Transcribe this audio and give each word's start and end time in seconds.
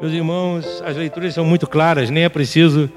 Meus 0.00 0.12
irmãos, 0.12 0.80
as 0.86 0.96
leituras 0.96 1.34
são 1.34 1.44
muito 1.44 1.66
claras, 1.66 2.08
nem 2.08 2.22
é 2.22 2.28
preciso 2.28 2.88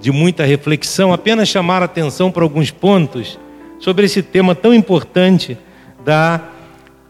de 0.00 0.10
muita 0.10 0.44
reflexão, 0.44 1.12
apenas 1.12 1.46
chamar 1.46 1.82
a 1.82 1.84
atenção 1.84 2.30
para 2.30 2.42
alguns 2.42 2.70
pontos 2.70 3.38
sobre 3.78 4.06
esse 4.06 4.22
tema 4.22 4.54
tão 4.54 4.72
importante 4.72 5.58
da 6.02 6.40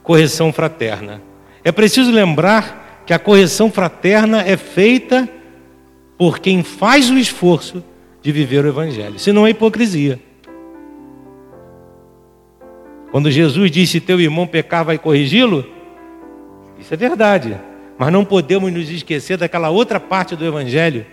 correção 0.03 0.53
fraterna. 0.53 1.23
É 1.63 1.71
preciso 1.71 2.11
lembrar 2.11 3.05
que 3.07 3.15
a 3.15 3.19
correção 3.19 3.71
fraterna 3.71 4.43
é 4.43 4.57
feita 4.57 5.29
por 6.19 6.41
quem 6.41 6.65
faz 6.65 7.09
o 7.09 7.17
esforço 7.17 7.83
de 8.21 8.33
viver 8.33 8.65
o 8.65 8.69
Evangelho, 8.69 9.21
senão 9.21 9.47
é 9.47 9.51
hipocrisia. 9.51 10.19
Quando 13.13 13.31
Jesus 13.31 13.71
disse: 13.71 14.01
Teu 14.01 14.21
irmão 14.21 14.49
pecar, 14.49 14.85
vai 14.85 14.99
corrigi-lo, 14.99 15.65
isso 16.81 16.93
é 16.93 16.97
verdade. 16.97 17.57
Mas 18.03 18.13
não 18.13 18.25
podemos 18.25 18.73
nos 18.73 18.91
esquecer 18.91 19.37
daquela 19.37 19.71
outra 19.71 20.01
parte 20.01 20.35
do 20.35 20.45
Evangelho. 20.45 21.07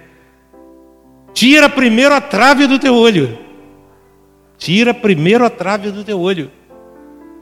Tira 1.35 1.69
primeiro 1.69 2.15
a 2.15 2.19
trave 2.19 2.65
do 2.65 2.79
teu 2.79 2.95
olho. 2.95 3.37
Tira 4.57 4.91
primeiro 4.91 5.45
a 5.45 5.51
trave 5.51 5.91
do 5.91 6.03
teu 6.03 6.19
olho. 6.19 6.49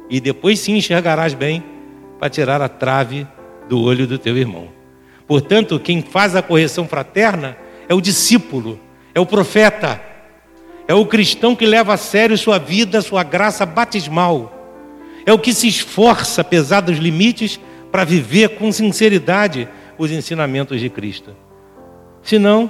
E 0.10 0.20
depois 0.20 0.60
sim 0.60 0.76
enxergarás 0.76 1.34
bem 1.34 1.64
para 2.20 2.30
tirar 2.30 2.62
a 2.62 2.68
trave 2.68 3.26
do 3.70 3.82
olho 3.82 4.06
do 4.06 4.20
teu 4.20 4.38
irmão. 4.38 4.68
Portanto, 5.26 5.80
quem 5.80 6.02
faz 6.02 6.36
a 6.36 6.42
correção 6.42 6.86
fraterna 6.86 7.56
é 7.88 7.94
o 7.94 8.02
discípulo, 8.02 8.78
é 9.16 9.20
o 9.22 9.26
profeta, 9.26 10.02
é 10.90 10.94
o 10.94 11.06
cristão 11.06 11.56
que 11.56 11.66
leva 11.66 11.94
a 11.94 11.98
sério 11.98 12.38
sua 12.38 12.58
vida, 12.58 13.02
sua 13.02 13.24
graça 13.24 13.66
batismal. 13.66 14.54
É 15.26 15.32
o 15.32 15.40
que 15.40 15.54
se 15.54 15.70
esforça, 15.70 16.42
apesar 16.42 16.82
dos 16.82 16.98
limites, 16.98 17.58
para 17.92 18.04
viver 18.04 18.58
com 18.58 18.72
sinceridade 18.72 19.68
os 19.98 20.12
ensinamentos 20.12 20.80
de 20.80 20.90
Cristo. 20.90 21.36
Senão, 22.22 22.70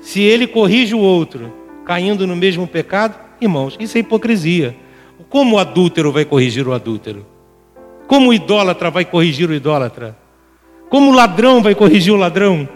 se 0.00 0.20
ele 0.20 0.46
corrige 0.46 0.94
o 0.94 0.98
outro, 0.98 1.52
caindo 1.84 2.26
no 2.26 2.36
mesmo 2.36 2.66
pecado, 2.66 3.18
irmãos, 3.40 3.76
isso 3.80 3.96
é 3.96 4.00
hipocrisia. 4.00 4.76
Como 5.28 5.56
o 5.56 5.58
adúltero 5.58 6.12
vai 6.12 6.24
corrigir 6.24 6.66
o 6.66 6.72
adúltero? 6.72 7.24
Como 8.06 8.30
o 8.30 8.34
idólatra 8.34 8.90
vai 8.90 9.04
corrigir 9.04 9.48
o 9.48 9.54
idólatra? 9.54 10.16
Como 10.90 11.10
o 11.10 11.14
ladrão 11.14 11.62
vai 11.62 11.74
corrigir 11.74 12.12
o 12.12 12.16
ladrão? 12.16 12.68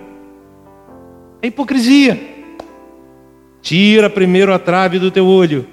É 1.42 1.48
hipocrisia. 1.48 2.18
Tira 3.60 4.08
primeiro 4.08 4.54
a 4.54 4.58
trave 4.58 4.98
do 4.98 5.10
teu 5.10 5.26
olho, 5.26 5.66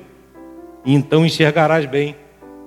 e 0.84 0.94
então 0.94 1.26
enxergarás 1.26 1.86
bem 1.86 2.16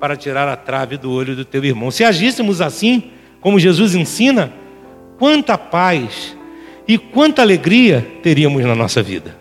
para 0.00 0.16
tirar 0.16 0.48
a 0.48 0.56
trave 0.56 0.96
do 0.96 1.10
olho 1.10 1.34
do 1.34 1.44
teu 1.44 1.64
irmão. 1.64 1.90
Se 1.90 2.04
agíssemos 2.04 2.60
assim, 2.60 3.10
como 3.46 3.60
Jesus 3.60 3.94
ensina, 3.94 4.52
quanta 5.20 5.56
paz 5.56 6.36
e 6.88 6.98
quanta 6.98 7.42
alegria 7.42 8.04
teríamos 8.20 8.64
na 8.64 8.74
nossa 8.74 9.00
vida. 9.00 9.36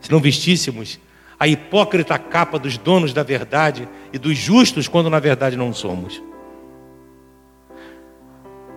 Se 0.00 0.08
não 0.08 0.20
vestíssemos 0.20 1.00
a 1.40 1.48
hipócrita 1.48 2.16
capa 2.16 2.56
dos 2.56 2.78
donos 2.78 3.12
da 3.12 3.24
verdade 3.24 3.88
e 4.12 4.18
dos 4.18 4.38
justos, 4.38 4.86
quando 4.86 5.10
na 5.10 5.18
verdade 5.18 5.56
não 5.56 5.72
somos. 5.72 6.22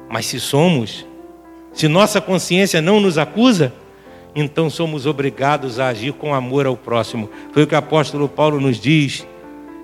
Mas 0.09 0.25
se 0.25 0.39
somos, 0.39 1.05
se 1.73 1.87
nossa 1.87 2.19
consciência 2.19 2.81
não 2.81 2.99
nos 2.99 3.19
acusa, 3.19 3.71
então 4.33 4.67
somos 4.67 5.05
obrigados 5.05 5.79
a 5.79 5.89
agir 5.89 6.13
com 6.13 6.33
amor 6.33 6.65
ao 6.65 6.75
próximo. 6.75 7.29
Foi 7.51 7.61
o 7.61 7.67
que 7.67 7.75
o 7.75 7.77
apóstolo 7.77 8.27
Paulo 8.27 8.59
nos 8.59 8.79
diz. 8.79 9.27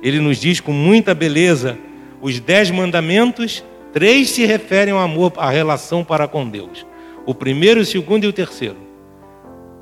Ele 0.01 0.19
nos 0.19 0.39
diz 0.39 0.59
com 0.59 0.71
muita 0.71 1.13
beleza 1.13 1.77
os 2.21 2.39
dez 2.39 2.71
mandamentos, 2.71 3.63
três 3.93 4.29
se 4.29 4.45
referem 4.45 4.93
ao 4.93 4.99
amor, 4.99 5.33
à 5.37 5.49
relação 5.49 6.03
para 6.03 6.27
com 6.27 6.47
Deus. 6.47 6.85
O 7.25 7.33
primeiro, 7.33 7.81
o 7.81 7.85
segundo 7.85 8.23
e 8.23 8.27
o 8.27 8.33
terceiro. 8.33 8.77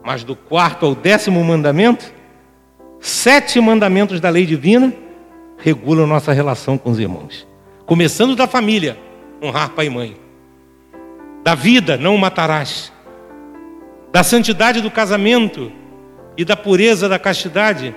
Mas 0.04 0.24
do 0.24 0.36
quarto 0.36 0.86
ao 0.86 0.96
décimo 0.96 1.44
mandamento, 1.44 2.14
sete 3.00 3.60
mandamentos 3.60 4.20
da 4.20 4.30
lei 4.30 4.46
divina 4.46 4.94
regulam 5.58 6.06
nossa 6.06 6.34
relação 6.34 6.78
com 6.78 6.92
os 6.92 7.00
irmãos. 7.00 7.48
Começando 7.86 8.36
da 8.36 8.48
família, 8.48 8.98
honrar 9.42 9.70
pai 9.70 9.88
e 9.88 9.90
mãe. 9.90 10.18
Da 11.44 11.56
vida, 11.56 11.98
não 11.98 12.18
matarás. 12.18 12.92
Da 14.12 14.24
santidade 14.24 14.82
do 14.82 14.90
casamento 14.90 15.72
e 16.38 16.44
da 16.44 16.56
pureza 16.56 17.08
da 17.08 17.20
castidade, 17.20 17.96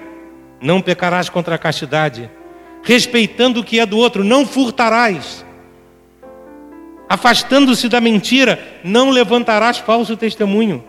não 0.60 0.81
pecarás 0.81 1.28
contra 1.28 1.55
a 1.55 1.59
castidade 1.59 2.31
respeitando 2.83 3.61
o 3.61 3.65
que 3.65 3.81
é 3.81 3.87
do 3.87 3.99
outro, 3.99 4.25
não 4.25 4.47
furtarás. 4.47 5.44
Afastando-se 7.09 7.89
da 7.89 8.00
mentira, 8.00 8.81
não 8.84 9.11
levantarás 9.11 9.78
falso 9.78 10.16
testemunho. 10.16 10.84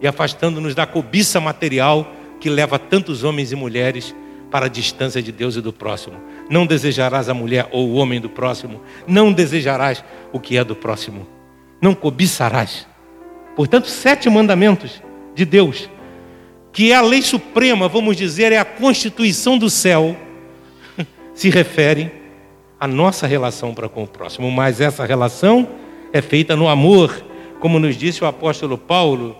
E 0.00 0.06
afastando-nos 0.06 0.74
da 0.74 0.86
cobiça 0.86 1.40
material 1.40 2.12
que 2.38 2.50
leva 2.50 2.78
tantos 2.78 3.24
homens 3.24 3.50
e 3.52 3.56
mulheres 3.56 4.14
para 4.50 4.66
a 4.66 4.68
distância 4.68 5.22
de 5.22 5.32
Deus 5.32 5.56
e 5.56 5.60
do 5.60 5.72
próximo. 5.72 6.16
Não 6.50 6.66
desejarás 6.66 7.28
a 7.28 7.34
mulher 7.34 7.68
ou 7.72 7.88
o 7.88 7.94
homem 7.94 8.20
do 8.20 8.28
próximo, 8.28 8.80
não 9.06 9.32
desejarás 9.32 10.04
o 10.32 10.38
que 10.38 10.56
é 10.56 10.64
do 10.64 10.76
próximo, 10.76 11.26
não 11.80 11.94
cobiçarás. 11.94 12.86
Portanto, 13.56 13.88
sete 13.88 14.28
mandamentos 14.28 15.02
de 15.34 15.44
Deus 15.44 15.88
que 16.76 16.92
é 16.92 16.94
a 16.94 17.00
lei 17.00 17.22
suprema, 17.22 17.88
vamos 17.88 18.18
dizer, 18.18 18.52
é 18.52 18.58
a 18.58 18.64
constituição 18.64 19.56
do 19.56 19.70
céu, 19.70 20.14
se 21.32 21.48
refere 21.48 22.12
à 22.78 22.86
nossa 22.86 23.26
relação 23.26 23.72
para 23.72 23.88
com 23.88 24.02
o 24.02 24.06
próximo. 24.06 24.50
Mas 24.50 24.78
essa 24.78 25.06
relação 25.06 25.66
é 26.12 26.20
feita 26.20 26.54
no 26.54 26.68
amor, 26.68 27.24
como 27.60 27.78
nos 27.78 27.96
disse 27.96 28.22
o 28.22 28.26
apóstolo 28.26 28.76
Paulo. 28.76 29.34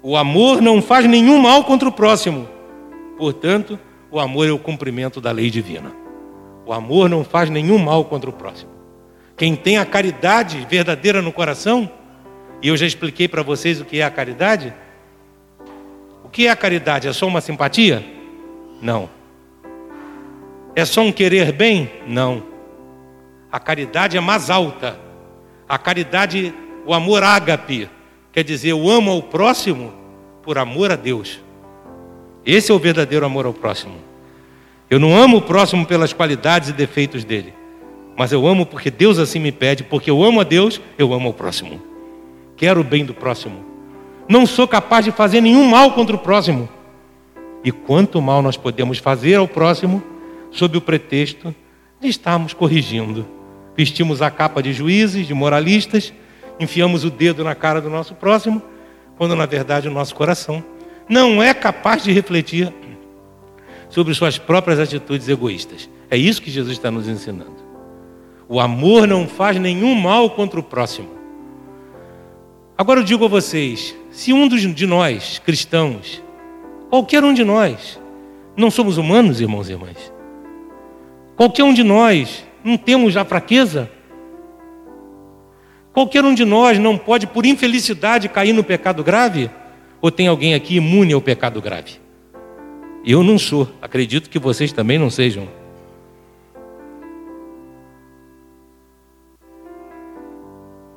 O 0.00 0.16
amor 0.16 0.62
não 0.62 0.80
faz 0.80 1.06
nenhum 1.06 1.40
mal 1.40 1.64
contra 1.64 1.88
o 1.88 1.92
próximo. 1.92 2.48
Portanto, 3.16 3.76
o 4.12 4.20
amor 4.20 4.46
é 4.46 4.52
o 4.52 4.60
cumprimento 4.60 5.20
da 5.20 5.32
lei 5.32 5.50
divina. 5.50 5.90
O 6.64 6.72
amor 6.72 7.10
não 7.10 7.24
faz 7.24 7.50
nenhum 7.50 7.78
mal 7.78 8.04
contra 8.04 8.30
o 8.30 8.32
próximo. 8.32 8.70
Quem 9.36 9.56
tem 9.56 9.76
a 9.76 9.84
caridade 9.84 10.64
verdadeira 10.70 11.20
no 11.20 11.32
coração, 11.32 11.90
e 12.62 12.68
eu 12.68 12.76
já 12.76 12.86
expliquei 12.86 13.26
para 13.26 13.42
vocês 13.42 13.80
o 13.80 13.84
que 13.84 13.98
é 13.98 14.04
a 14.04 14.10
caridade, 14.10 14.72
o 16.28 16.30
que 16.30 16.46
é 16.46 16.50
a 16.50 16.56
caridade? 16.56 17.08
É 17.08 17.12
só 17.14 17.26
uma 17.26 17.40
simpatia? 17.40 18.04
Não. 18.82 19.08
É 20.76 20.84
só 20.84 21.00
um 21.00 21.10
querer 21.10 21.52
bem? 21.52 21.90
Não. 22.06 22.42
A 23.50 23.58
caridade 23.58 24.14
é 24.14 24.20
mais 24.20 24.50
alta. 24.50 25.00
A 25.66 25.78
caridade, 25.78 26.52
o 26.84 26.92
amor 26.92 27.22
ágape, 27.22 27.88
quer 28.30 28.44
dizer, 28.44 28.68
eu 28.68 28.90
amo 28.90 29.10
ao 29.10 29.22
próximo 29.22 29.90
por 30.42 30.58
amor 30.58 30.92
a 30.92 30.96
Deus. 30.96 31.40
Esse 32.44 32.70
é 32.70 32.74
o 32.74 32.78
verdadeiro 32.78 33.24
amor 33.24 33.46
ao 33.46 33.54
próximo. 33.54 33.96
Eu 34.90 35.00
não 35.00 35.16
amo 35.16 35.38
o 35.38 35.42
próximo 35.42 35.86
pelas 35.86 36.12
qualidades 36.12 36.68
e 36.68 36.74
defeitos 36.74 37.24
dele, 37.24 37.54
mas 38.18 38.32
eu 38.32 38.46
amo 38.46 38.66
porque 38.66 38.90
Deus 38.90 39.18
assim 39.18 39.38
me 39.38 39.50
pede, 39.50 39.82
porque 39.82 40.10
eu 40.10 40.22
amo 40.22 40.42
a 40.42 40.44
Deus, 40.44 40.78
eu 40.98 41.14
amo 41.14 41.30
o 41.30 41.34
próximo. 41.34 41.80
Quero 42.54 42.82
o 42.82 42.84
bem 42.84 43.02
do 43.02 43.14
próximo 43.14 43.67
não 44.28 44.46
sou 44.46 44.68
capaz 44.68 45.04
de 45.04 45.10
fazer 45.10 45.40
nenhum 45.40 45.64
mal 45.64 45.92
contra 45.92 46.14
o 46.14 46.18
próximo. 46.18 46.68
E 47.64 47.72
quanto 47.72 48.20
mal 48.20 48.42
nós 48.42 48.56
podemos 48.56 48.98
fazer 48.98 49.36
ao 49.36 49.48
próximo 49.48 50.02
sob 50.50 50.76
o 50.78 50.80
pretexto 50.80 51.54
de 52.00 52.08
estarmos 52.08 52.52
corrigindo. 52.52 53.26
Vestimos 53.76 54.20
a 54.22 54.30
capa 54.30 54.62
de 54.62 54.72
juízes, 54.72 55.26
de 55.26 55.34
moralistas, 55.34 56.12
enfiamos 56.60 57.04
o 57.04 57.10
dedo 57.10 57.42
na 57.42 57.54
cara 57.54 57.80
do 57.80 57.88
nosso 57.88 58.14
próximo, 58.14 58.62
quando 59.16 59.34
na 59.34 59.46
verdade 59.46 59.88
o 59.88 59.92
nosso 59.92 60.14
coração 60.14 60.62
não 61.08 61.42
é 61.42 61.54
capaz 61.54 62.02
de 62.04 62.12
refletir 62.12 62.72
sobre 63.88 64.12
suas 64.14 64.38
próprias 64.38 64.78
atitudes 64.78 65.28
egoístas. 65.28 65.88
É 66.10 66.16
isso 66.16 66.42
que 66.42 66.50
Jesus 66.50 66.72
está 66.72 66.90
nos 66.90 67.08
ensinando. 67.08 67.56
O 68.48 68.60
amor 68.60 69.06
não 69.06 69.26
faz 69.26 69.58
nenhum 69.58 69.94
mal 69.94 70.30
contra 70.30 70.58
o 70.58 70.62
próximo. 70.62 71.08
Agora 72.76 73.00
eu 73.00 73.04
digo 73.04 73.24
a 73.24 73.28
vocês: 73.28 73.94
se 74.10 74.32
um 74.32 74.48
de 74.48 74.86
nós, 74.86 75.38
cristãos, 75.38 76.22
qualquer 76.88 77.22
um 77.22 77.34
de 77.34 77.44
nós, 77.44 78.00
não 78.56 78.70
somos 78.70 78.96
humanos, 78.98 79.40
irmãos 79.40 79.68
e 79.68 79.72
irmãs, 79.72 80.12
qualquer 81.36 81.64
um 81.64 81.74
de 81.74 81.84
nós 81.84 82.44
não 82.64 82.76
temos 82.76 83.16
a 83.16 83.24
fraqueza, 83.24 83.90
qualquer 85.92 86.24
um 86.24 86.34
de 86.34 86.44
nós 86.44 86.78
não 86.78 86.96
pode, 86.96 87.26
por 87.26 87.44
infelicidade, 87.44 88.28
cair 88.28 88.52
no 88.52 88.64
pecado 88.64 89.04
grave, 89.04 89.50
ou 90.00 90.10
tem 90.10 90.26
alguém 90.28 90.54
aqui 90.54 90.76
imune 90.76 91.12
ao 91.12 91.20
pecado 91.20 91.60
grave? 91.60 92.00
Eu 93.04 93.22
não 93.22 93.38
sou, 93.38 93.68
acredito 93.80 94.30
que 94.30 94.38
vocês 94.38 94.72
também 94.72 94.98
não 94.98 95.10
sejam. 95.10 95.48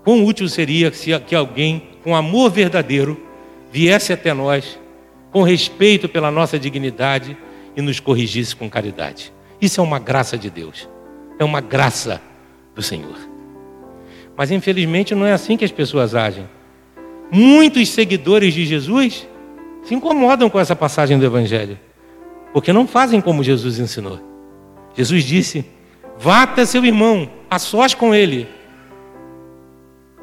Quão 0.04 0.26
útil 0.26 0.48
seria 0.48 0.92
se 0.92 1.18
que 1.20 1.36
alguém 1.36 1.84
com 2.04 2.16
amor 2.16 2.50
verdadeiro 2.52 3.20
viesse 3.72 4.12
até 4.12 4.34
nós, 4.34 4.80
com 5.32 5.44
respeito 5.44 6.10
pela 6.10 6.32
nossa 6.32 6.60
dignidade 6.60 7.38
e 7.76 7.82
nos 7.82 8.00
corrigisse 8.00 8.56
com 8.56 8.70
caridade. 8.70 9.32
Isso 9.62 9.80
é 9.80 9.84
uma 9.84 10.00
graça 10.00 10.38
de 10.38 10.50
Deus, 10.50 10.90
é 11.40 11.44
uma 11.46 11.62
graça 11.62 12.22
do 12.76 12.82
Senhor. 12.82 13.18
Mas 14.36 14.52
infelizmente 14.52 15.14
não 15.14 15.26
é 15.26 15.34
assim 15.34 15.56
que 15.56 15.66
as 15.66 15.72
pessoas 15.72 16.16
agem. 16.16 16.50
Muitos 17.32 17.90
seguidores 17.90 18.54
de 18.54 18.66
Jesus 18.66 19.28
se 19.84 19.96
incomodam 19.96 20.50
com 20.50 20.60
essa 20.60 20.76
passagem 20.76 21.18
do 21.18 21.26
Evangelho, 21.26 21.80
porque 22.52 22.74
não 22.74 22.88
fazem 22.88 23.22
como 23.22 23.44
Jesus 23.44 23.80
ensinou. 23.80 24.20
Jesus 24.96 25.24
disse: 25.24 25.66
vá 26.18 26.44
até 26.44 26.66
seu 26.66 26.84
irmão, 26.84 27.30
a 27.50 27.58
sós 27.58 27.94
com 27.94 28.14
ele, 28.14 28.48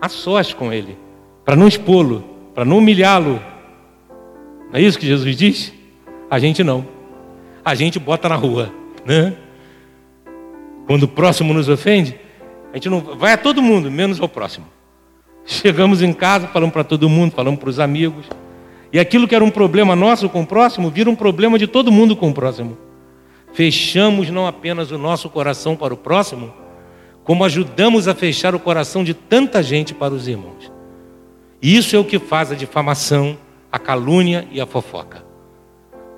a 0.01 0.09
sós 0.09 0.53
com 0.53 0.73
ele, 0.73 0.97
para 1.45 1.57
não 1.57 1.67
expô-lo, 1.67 2.25
para 2.55 2.65
não 2.65 2.79
humilhá-lo. 2.79 3.41
Não 4.71 4.79
é 4.79 4.83
isso 4.83 4.99
que 4.99 5.07
Jesus 5.07 5.37
diz? 5.37 5.73
A 6.31 6.39
gente 6.39 6.63
não. 6.63 6.87
A 7.65 7.75
gente 7.75 7.99
bota 7.99 8.29
na 8.29 8.37
rua, 8.37 8.73
né? 9.05 9.35
Quando 10.87 11.03
o 11.03 11.09
próximo 11.09 11.53
nos 11.53 11.69
ofende, 11.69 12.19
a 12.73 12.77
gente 12.77 12.89
não 12.89 13.01
vai 13.01 13.33
a 13.33 13.39
todo 13.39 13.63
mundo, 13.63 13.91
menos 13.91 14.21
ao 14.21 14.29
próximo. 14.29 14.67
Chegamos 15.45 16.03
em 16.03 16.13
casa, 16.13 16.47
falamos 16.49 16.73
para 16.73 16.85
todo 16.85 17.09
mundo, 17.09 17.33
falamos 17.33 17.59
para 17.59 17.71
os 17.71 17.81
amigos. 17.81 18.27
E 18.93 18.99
aquilo 18.99 19.27
que 19.27 19.35
era 19.35 19.45
um 19.45 19.51
problema 19.51 19.97
nosso 19.97 20.29
com 20.29 20.43
o 20.43 20.47
próximo, 20.47 20.91
vira 20.91 21.11
um 21.11 21.17
problema 21.17 21.59
de 21.59 21.67
todo 21.67 21.93
mundo 21.93 22.15
com 22.17 22.31
o 22.31 22.35
próximo. 22.35 22.77
Fechamos 23.53 24.31
não 24.31 24.47
apenas 24.47 24.91
o 24.91 24.99
nosso 24.99 25.29
coração 25.31 25.75
para 25.75 25.93
o 25.93 25.97
próximo, 25.97 26.53
como 27.29 27.45
ajudamos 27.45 28.09
a 28.09 28.15
fechar 28.15 28.55
o 28.55 28.59
coração 28.59 29.05
de 29.05 29.13
tanta 29.13 29.63
gente 29.63 29.93
para 29.93 30.15
os 30.15 30.27
irmãos. 30.27 30.73
Isso 31.61 31.95
é 31.95 31.99
o 31.99 32.05
que 32.05 32.19
faz 32.19 32.51
a 32.51 32.55
difamação, 32.55 33.37
a 33.71 33.79
calúnia 33.79 34.49
e 34.51 34.59
a 34.59 34.65
fofoca. 34.65 35.23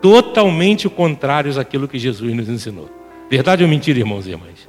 Totalmente 0.00 0.88
contrários 0.88 1.58
àquilo 1.58 1.88
que 1.88 1.98
Jesus 1.98 2.32
nos 2.32 2.48
ensinou. 2.48 2.88
Verdade 3.28 3.64
ou 3.64 3.68
mentira, 3.68 3.98
irmãos 3.98 4.24
e 4.24 4.30
irmãs? 4.30 4.68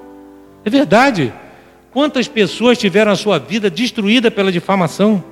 É 0.66 0.70
verdade. 0.72 1.32
Quantas 1.92 2.28
pessoas 2.28 2.76
tiveram 2.76 3.12
a 3.12 3.16
sua 3.16 3.38
vida 3.38 3.70
destruída 3.70 4.32
pela 4.32 4.52
difamação? 4.52 5.24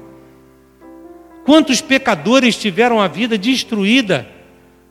Quantos 1.44 1.82
pecadores 1.82 2.56
tiveram 2.56 3.02
a 3.02 3.08
vida 3.08 3.36
destruída 3.36 4.30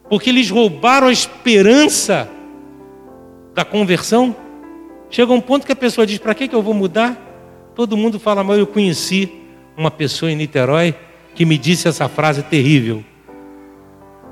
porque 0.09 0.33
lhes 0.33 0.51
roubaram 0.51 1.07
a 1.07 1.13
esperança 1.13 2.29
da 3.55 3.65
conversão? 3.65 4.48
Chega 5.11 5.33
um 5.33 5.41
ponto 5.41 5.67
que 5.67 5.73
a 5.73 5.77
pessoa 5.77 6.07
diz: 6.07 6.19
para 6.19 6.35
que, 6.35 6.49
que 6.49 6.55
eu 6.55 6.63
vou 6.63 6.75
mudar? 6.75 7.17
Todo 7.75 7.97
mundo 7.97 8.19
fala, 8.19 8.43
mas 8.43 8.59
eu 8.59 8.67
conheci 8.67 9.33
uma 9.77 9.91
pessoa 9.91 10.31
em 10.31 10.37
Niterói 10.37 10.95
que 11.35 11.45
me 11.45 11.57
disse 11.57 11.89
essa 11.89 12.09
frase 12.09 12.43
terrível: 12.43 13.05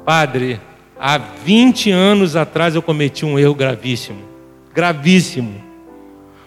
Padre, 0.05 0.61
há 0.99 1.19
20 1.19 1.91
anos 1.91 2.37
atrás 2.37 2.75
eu 2.75 2.83
cometi 2.83 3.25
um 3.25 3.39
erro 3.39 3.55
gravíssimo, 3.55 4.21
gravíssimo 4.75 5.67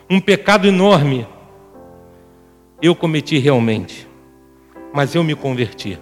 um 0.09 0.19
pecado 0.19 0.67
enorme. 0.67 1.27
Eu 2.81 2.95
cometi 2.95 3.37
realmente, 3.37 4.07
mas 4.93 5.13
eu 5.13 5.23
me 5.23 5.35
converti, 5.35 5.99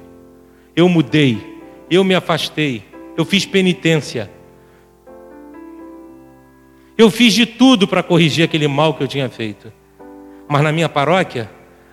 eu 0.76 0.88
mudei, 0.88 1.60
eu 1.90 2.04
me 2.04 2.14
afastei, 2.14 2.84
eu 3.18 3.26
fiz 3.26 3.46
penitência. 3.46 4.32
Eu 6.98 7.12
fiz 7.12 7.34
de 7.34 7.46
tudo 7.46 7.88
para 7.88 8.02
corrigir 8.02 8.44
aquele 8.44 8.68
mal 8.68 8.94
que 8.94 9.04
eu 9.04 9.08
tinha 9.08 9.30
feito. 9.30 9.72
Mas 10.48 10.62
na 10.62 10.72
minha 10.72 10.90
paróquia, 10.90 11.50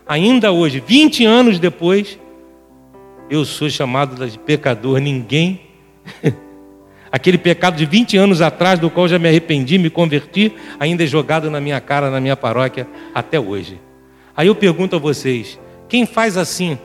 ainda 0.06 0.50
hoje, 0.50 0.82
20 0.84 1.24
anos 1.24 1.58
depois, 1.58 2.18
eu 3.28 3.44
sou 3.44 3.68
chamado 3.68 4.26
de 4.26 4.38
pecador. 4.38 4.98
Ninguém 4.98 5.60
Aquele 7.14 7.38
pecado 7.38 7.76
de 7.76 7.86
20 7.86 8.16
anos 8.16 8.40
atrás, 8.42 8.80
do 8.80 8.90
qual 8.90 9.06
já 9.06 9.20
me 9.20 9.28
arrependi, 9.28 9.78
me 9.78 9.88
converti, 9.88 10.52
ainda 10.80 11.04
é 11.04 11.06
jogado 11.06 11.48
na 11.48 11.60
minha 11.60 11.80
cara, 11.80 12.10
na 12.10 12.20
minha 12.20 12.36
paróquia, 12.36 12.88
até 13.14 13.38
hoje. 13.38 13.80
Aí 14.36 14.48
eu 14.48 14.54
pergunto 14.56 14.96
a 14.96 14.98
vocês: 14.98 15.56
quem 15.88 16.06
faz 16.06 16.36
assim, 16.36 16.76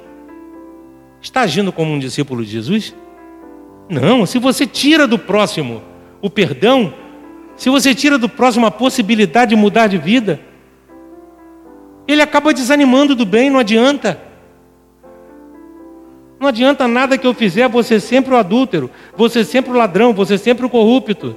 está 1.20 1.42
agindo 1.42 1.72
como 1.72 1.92
um 1.92 1.98
discípulo 1.98 2.46
de 2.46 2.52
Jesus? 2.52 2.96
Não, 3.90 4.24
se 4.28 4.38
você 4.38 4.68
tira 4.68 5.08
do 5.08 5.18
próximo 5.18 5.82
o 6.22 6.30
perdão, 6.30 6.94
se 7.60 7.70
você 7.70 7.94
tira 7.94 8.18
do 8.18 8.30
próximo 8.30 8.66
a 8.66 8.72
possibilidade 8.72 9.50
de 9.50 9.56
mudar 9.58 9.88
de 9.88 9.98
vida, 9.98 10.40
ele 12.08 12.22
acaba 12.22 12.54
desanimando 12.54 13.14
do 13.14 13.26
bem, 13.26 13.50
não 13.50 13.60
adianta. 13.60 14.18
Não 16.40 16.48
adianta 16.48 16.88
nada 16.88 17.18
que 17.18 17.28
eu 17.28 17.34
fizer, 17.34 17.68
você 17.68 18.00
sempre 18.00 18.34
o 18.34 18.38
adúltero, 18.38 18.90
você 19.14 19.44
sempre 19.44 19.72
o 19.72 19.76
ladrão, 19.76 20.14
você 20.14 20.38
sempre 20.38 20.66
o 20.66 20.70
corrupto. 20.70 21.36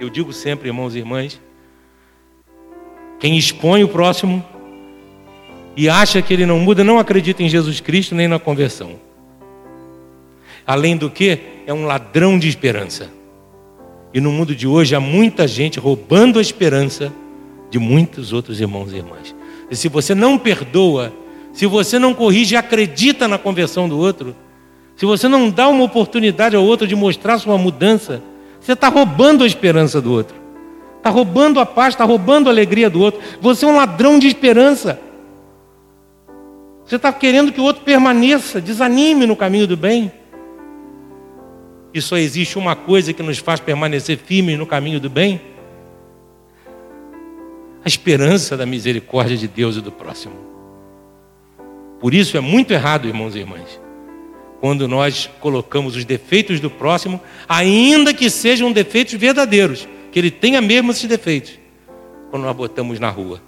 Eu 0.00 0.10
digo 0.10 0.32
sempre, 0.32 0.68
irmãos 0.68 0.96
e 0.96 0.98
irmãs, 0.98 1.40
quem 3.20 3.38
expõe 3.38 3.84
o 3.84 3.88
próximo 3.88 4.44
e 5.76 5.88
acha 5.88 6.20
que 6.20 6.34
ele 6.34 6.44
não 6.44 6.58
muda, 6.58 6.82
não 6.82 6.98
acredita 6.98 7.40
em 7.40 7.48
Jesus 7.48 7.78
Cristo 7.78 8.16
nem 8.16 8.26
na 8.26 8.40
conversão. 8.40 8.96
Além 10.66 10.96
do 10.96 11.08
que, 11.08 11.38
é 11.68 11.72
um 11.72 11.86
ladrão 11.86 12.36
de 12.36 12.48
esperança. 12.48 13.14
E 14.16 14.20
no 14.20 14.32
mundo 14.32 14.54
de 14.54 14.66
hoje 14.66 14.94
há 14.94 14.98
muita 14.98 15.46
gente 15.46 15.78
roubando 15.78 16.38
a 16.38 16.40
esperança 16.40 17.12
de 17.68 17.78
muitos 17.78 18.32
outros 18.32 18.62
irmãos 18.62 18.90
e 18.90 18.96
irmãs. 18.96 19.36
E 19.70 19.76
se 19.76 19.90
você 19.90 20.14
não 20.14 20.38
perdoa, 20.38 21.12
se 21.52 21.66
você 21.66 21.98
não 21.98 22.14
corrige 22.14 22.54
e 22.54 22.56
acredita 22.56 23.28
na 23.28 23.36
conversão 23.36 23.86
do 23.86 23.98
outro, 23.98 24.34
se 24.96 25.04
você 25.04 25.28
não 25.28 25.50
dá 25.50 25.68
uma 25.68 25.84
oportunidade 25.84 26.56
ao 26.56 26.64
outro 26.64 26.86
de 26.86 26.96
mostrar 26.96 27.36
sua 27.36 27.58
mudança, 27.58 28.22
você 28.58 28.72
está 28.72 28.88
roubando 28.88 29.44
a 29.44 29.46
esperança 29.46 30.00
do 30.00 30.10
outro, 30.10 30.34
está 30.96 31.10
roubando 31.10 31.60
a 31.60 31.66
paz, 31.66 31.92
está 31.92 32.04
roubando 32.04 32.48
a 32.48 32.52
alegria 32.52 32.88
do 32.88 33.02
outro. 33.02 33.20
Você 33.42 33.66
é 33.66 33.68
um 33.68 33.76
ladrão 33.76 34.18
de 34.18 34.26
esperança. 34.26 34.98
Você 36.86 36.96
está 36.96 37.12
querendo 37.12 37.52
que 37.52 37.60
o 37.60 37.64
outro 37.64 37.82
permaneça, 37.82 38.62
desanime 38.62 39.26
no 39.26 39.36
caminho 39.36 39.66
do 39.66 39.76
bem. 39.76 40.10
E 41.96 42.02
só 42.02 42.18
existe 42.18 42.58
uma 42.58 42.76
coisa 42.76 43.14
que 43.14 43.22
nos 43.22 43.38
faz 43.38 43.58
permanecer 43.58 44.18
firmes 44.18 44.58
no 44.58 44.66
caminho 44.66 45.00
do 45.00 45.08
bem: 45.08 45.40
a 47.82 47.88
esperança 47.88 48.54
da 48.54 48.66
misericórdia 48.66 49.34
de 49.34 49.48
Deus 49.48 49.76
e 49.76 49.80
do 49.80 49.90
próximo. 49.90 50.34
Por 51.98 52.12
isso 52.12 52.36
é 52.36 52.40
muito 52.40 52.70
errado, 52.74 53.08
irmãos 53.08 53.34
e 53.34 53.38
irmãs, 53.38 53.80
quando 54.60 54.86
nós 54.86 55.30
colocamos 55.40 55.96
os 55.96 56.04
defeitos 56.04 56.60
do 56.60 56.68
próximo, 56.68 57.18
ainda 57.48 58.12
que 58.12 58.28
sejam 58.28 58.70
defeitos 58.70 59.14
verdadeiros, 59.14 59.88
que 60.12 60.18
ele 60.18 60.30
tenha 60.30 60.60
mesmo 60.60 60.90
esses 60.90 61.08
defeitos, 61.08 61.58
quando 62.30 62.42
nós 62.42 62.54
botamos 62.54 63.00
na 63.00 63.08
rua. 63.08 63.40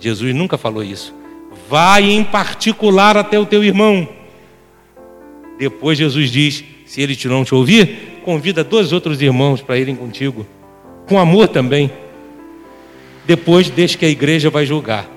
Jesus 0.00 0.34
nunca 0.34 0.58
falou 0.58 0.82
isso. 0.82 1.14
Vai 1.68 2.10
em 2.10 2.24
particular 2.24 3.16
até 3.16 3.38
o 3.38 3.46
teu 3.46 3.62
irmão. 3.62 4.23
Depois 5.58 5.98
Jesus 5.98 6.30
diz: 6.30 6.64
se 6.86 7.00
ele 7.00 7.16
não 7.26 7.44
te 7.44 7.54
ouvir, 7.54 8.20
convida 8.24 8.64
dois 8.64 8.92
outros 8.92 9.20
irmãos 9.20 9.60
para 9.60 9.78
irem 9.78 9.96
contigo, 9.96 10.46
com 11.06 11.18
amor 11.18 11.48
também. 11.48 11.90
Depois 13.26 13.70
deixa 13.70 13.96
que 13.96 14.04
a 14.04 14.08
igreja 14.08 14.50
vai 14.50 14.66
julgar. 14.66 15.08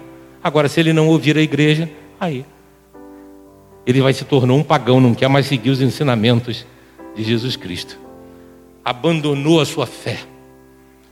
Agora, 0.44 0.70
se 0.70 0.79
ele 0.79 0.94
não 0.94 1.08
ouvir 1.08 1.38
a 1.38 1.41
igreja, 1.41 1.89
aí 2.20 2.46
ele 3.88 4.01
vai 4.01 4.12
se 4.12 4.25
tornar 4.25 4.53
um 4.53 4.63
pagão, 4.63 5.00
não 5.00 5.13
quer 5.13 5.29
mais 5.29 5.46
seguir 5.46 5.70
os 5.70 5.82
ensinamentos 5.82 6.65
de 7.15 7.24
Jesus 7.24 7.56
Cristo. 7.56 7.98
Abandonou 8.84 9.62
a 9.62 9.65
sua 9.65 9.86
fé. 9.86 10.20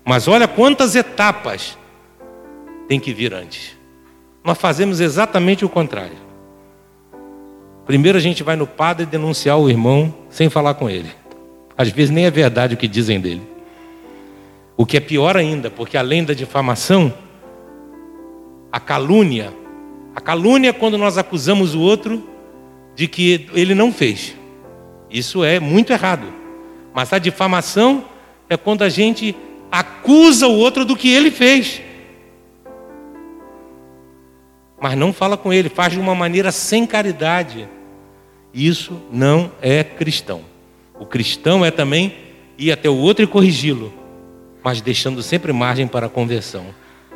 Mas 0.03 0.27
olha 0.27 0.45
quantas 0.45 0.93
etapas 0.93 1.77
tem 2.87 2.99
que 2.99 3.13
vir 3.13 3.33
antes. 3.33 3.77
Nós 4.43 4.57
fazemos 4.57 4.99
exatamente 4.99 5.63
o 5.63 5.69
contrário. 5.69 6.17
Primeiro 7.85 8.17
a 8.17 8.21
gente 8.21 8.41
vai 8.43 8.55
no 8.55 8.65
padre 8.65 9.05
denunciar 9.05 9.59
o 9.59 9.69
irmão 9.69 10.13
sem 10.29 10.49
falar 10.49 10.73
com 10.73 10.89
ele. 10.89 11.09
Às 11.77 11.89
vezes 11.89 12.09
nem 12.09 12.25
é 12.25 12.31
verdade 12.31 12.73
o 12.73 12.77
que 12.77 12.87
dizem 12.87 13.19
dele. 13.19 13.43
O 14.75 14.85
que 14.85 14.97
é 14.97 14.99
pior 14.99 15.37
ainda, 15.37 15.69
porque 15.69 15.97
além 15.97 16.23
da 16.23 16.33
difamação, 16.33 17.13
a 18.71 18.79
calúnia. 18.79 19.53
A 20.15 20.19
calúnia 20.19 20.69
é 20.69 20.73
quando 20.73 20.97
nós 20.97 21.17
acusamos 21.17 21.75
o 21.75 21.79
outro 21.79 22.27
de 22.95 23.07
que 23.07 23.47
ele 23.53 23.75
não 23.75 23.91
fez. 23.91 24.35
Isso 25.09 25.43
é 25.43 25.59
muito 25.59 25.93
errado. 25.93 26.27
Mas 26.93 27.13
a 27.13 27.19
difamação 27.19 28.05
é 28.49 28.57
quando 28.57 28.83
a 28.83 28.89
gente 28.89 29.35
acusa 29.71 30.47
o 30.47 30.57
outro 30.57 30.85
do 30.85 30.95
que 30.95 31.09
ele 31.09 31.29
fez. 31.29 31.81
Mas 34.79 34.97
não 34.97 35.13
fala 35.13 35.37
com 35.37 35.51
ele, 35.51 35.69
faz 35.69 35.93
de 35.93 35.99
uma 35.99 36.15
maneira 36.15 36.51
sem 36.51 36.85
caridade. 36.85 37.67
Isso 38.53 39.01
não 39.11 39.51
é 39.61 39.83
cristão. 39.83 40.41
O 40.99 41.05
cristão 41.05 41.65
é 41.65 41.71
também 41.71 42.15
ir 42.57 42.71
até 42.71 42.89
o 42.89 42.95
outro 42.95 43.23
e 43.23 43.27
corrigi-lo, 43.27 43.93
mas 44.63 44.81
deixando 44.81 45.21
sempre 45.21 45.51
margem 45.51 45.87
para 45.87 46.05
a 46.07 46.09
conversão 46.09 46.65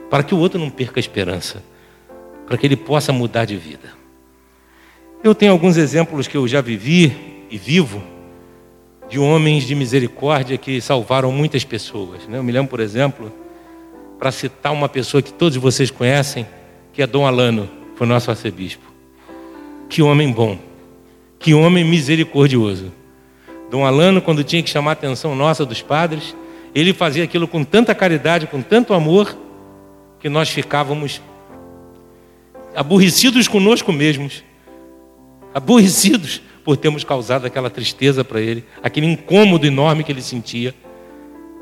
para 0.09 0.23
que 0.23 0.33
o 0.33 0.39
outro 0.39 0.59
não 0.59 0.69
perca 0.69 0.99
a 0.99 1.01
esperança, 1.01 1.63
para 2.47 2.57
que 2.57 2.65
ele 2.65 2.75
possa 2.75 3.13
mudar 3.13 3.45
de 3.45 3.55
vida. 3.55 3.93
Eu 5.23 5.35
tenho 5.35 5.51
alguns 5.51 5.77
exemplos 5.77 6.27
que 6.27 6.35
eu 6.35 6.47
já 6.47 6.61
vivi 6.61 7.45
e 7.49 7.57
vivo 7.57 8.01
de 9.07 9.19
homens 9.19 9.63
de 9.63 9.75
misericórdia 9.75 10.57
que 10.57 10.81
salvaram 10.81 11.31
muitas 11.31 11.63
pessoas. 11.63 12.27
Né? 12.27 12.37
Eu 12.37 12.43
me 12.43 12.51
lembro, 12.51 12.69
por 12.69 12.79
exemplo, 12.79 13.31
para 14.17 14.31
citar 14.31 14.71
uma 14.71 14.89
pessoa 14.89 15.21
que 15.21 15.33
todos 15.33 15.57
vocês 15.57 15.91
conhecem, 15.91 16.45
que 16.93 17.01
é 17.01 17.08
Dom 17.08 17.25
Alano, 17.25 17.69
foi 17.96 18.08
nosso 18.08 18.29
arcebispo. 18.29 18.84
Que 19.89 20.01
homem 20.01 20.31
bom, 20.31 20.58
que 21.38 21.53
homem 21.53 21.84
misericordioso. 21.84 22.91
Dom 23.69 23.86
Alano, 23.86 24.22
quando 24.22 24.43
tinha 24.43 24.63
que 24.63 24.69
chamar 24.69 24.91
a 24.91 24.93
atenção 24.93 25.36
nossa 25.36 25.65
dos 25.65 25.81
padres, 25.81 26.36
ele 26.74 26.93
fazia 26.93 27.24
aquilo 27.24 27.48
com 27.48 27.63
tanta 27.63 27.93
caridade, 27.96 28.48
com 28.48 28.62
tanto 28.62 28.93
amor, 28.93 29.36
que 30.19 30.29
nós 30.29 30.50
ficávamos 30.50 31.22
aborrecidos 32.75 33.48
conosco 33.48 33.91
mesmos, 33.91 34.43
aborrecidos 35.53 36.41
por 36.63 36.77
termos 36.77 37.03
causado 37.03 37.46
aquela 37.46 37.69
tristeza 37.69 38.24
para 38.24 38.41
ele, 38.41 38.63
aquele 38.84 39.08
incômodo 39.08 39.65
enorme 39.65 40.03
que 40.03 40.12
ele 40.12 40.22
sentia 40.22 40.74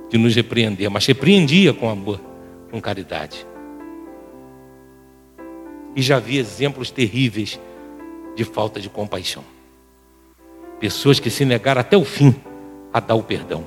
de 0.10 0.18
nos 0.18 0.36
repreender, 0.36 0.90
mas 0.90 1.06
repreendia 1.06 1.74
com 1.74 1.90
amor, 1.90 2.20
com 2.72 2.82
caridade. 2.82 3.46
E 5.98 6.01
já 6.04 6.20
vi 6.20 6.38
exemplos 6.38 6.92
terríveis 6.92 7.60
de 8.36 8.44
falta 8.44 8.80
de 8.80 8.88
compaixão. 8.88 9.44
Pessoas 10.80 11.20
que 11.20 11.32
se 11.32 11.44
negaram 11.44 11.82
até 11.82 11.98
o 11.98 12.06
fim 12.06 12.36
a 12.94 13.00
dar 13.00 13.16
o 13.16 13.24
perdão, 13.24 13.66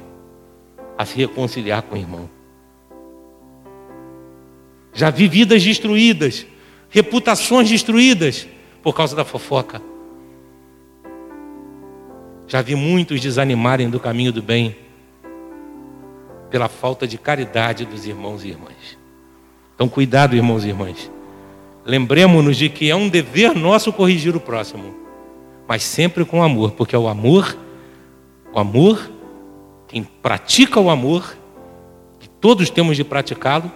a 0.97 1.05
se 1.05 1.17
reconciliar 1.17 1.83
com 1.83 1.97
o 1.97 1.99
irmão. 1.99 2.31
Já 4.93 5.11
vi 5.11 5.27
vidas 5.27 5.65
destruídas, 5.65 6.47
reputações 6.89 7.69
destruídas 7.69 8.47
por 8.81 8.95
causa 8.95 9.17
da 9.17 9.25
fofoca. 9.25 9.83
Já 12.47 12.63
vi 12.63 12.77
muitos 12.77 13.21
desanimarem 13.21 13.91
do 13.91 13.99
caminho 13.99 14.33
do 14.33 14.41
bem 14.41 14.77
pela 16.49 16.69
falta 16.69 17.09
de 17.09 17.19
caridade 17.19 17.85
dos 17.85 18.07
irmãos 18.07 18.45
e 18.45 18.51
irmãs. 18.51 18.97
Então, 19.75 19.89
cuidado, 19.89 20.37
irmãos 20.37 20.65
e 20.65 20.69
irmãs. 20.69 21.11
Lembremos-nos 21.85 22.57
de 22.57 22.69
que 22.69 22.91
é 22.91 22.97
um 22.97 23.09
dever 23.09 23.55
nosso 23.55 23.93
corrigir 23.93 24.37
o 24.37 24.41
próximo, 24.41 24.95
mas 25.67 25.83
sempre 25.83 26.25
com 26.25 26.43
amor, 26.43 26.73
porque 26.73 26.95
é 26.95 26.99
o 26.99 27.09
amor, 27.09 27.57
o 28.53 28.59
amor, 28.59 29.11
quem 29.89 30.03
pratica 30.03 30.79
o 30.79 30.91
amor, 30.91 31.37
que 32.19 32.29
todos 32.29 32.69
temos 32.69 32.97
de 32.97 33.05
praticá-lo, 33.05 33.73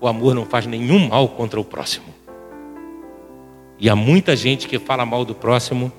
o 0.00 0.08
amor 0.08 0.34
não 0.34 0.44
faz 0.44 0.66
nenhum 0.66 1.08
mal 1.08 1.28
contra 1.28 1.60
o 1.60 1.64
próximo. 1.64 2.06
E 3.78 3.88
há 3.88 3.94
muita 3.94 4.34
gente 4.34 4.66
que 4.66 4.78
fala 4.78 5.06
mal 5.06 5.24
do 5.24 5.34
próximo 5.34 5.92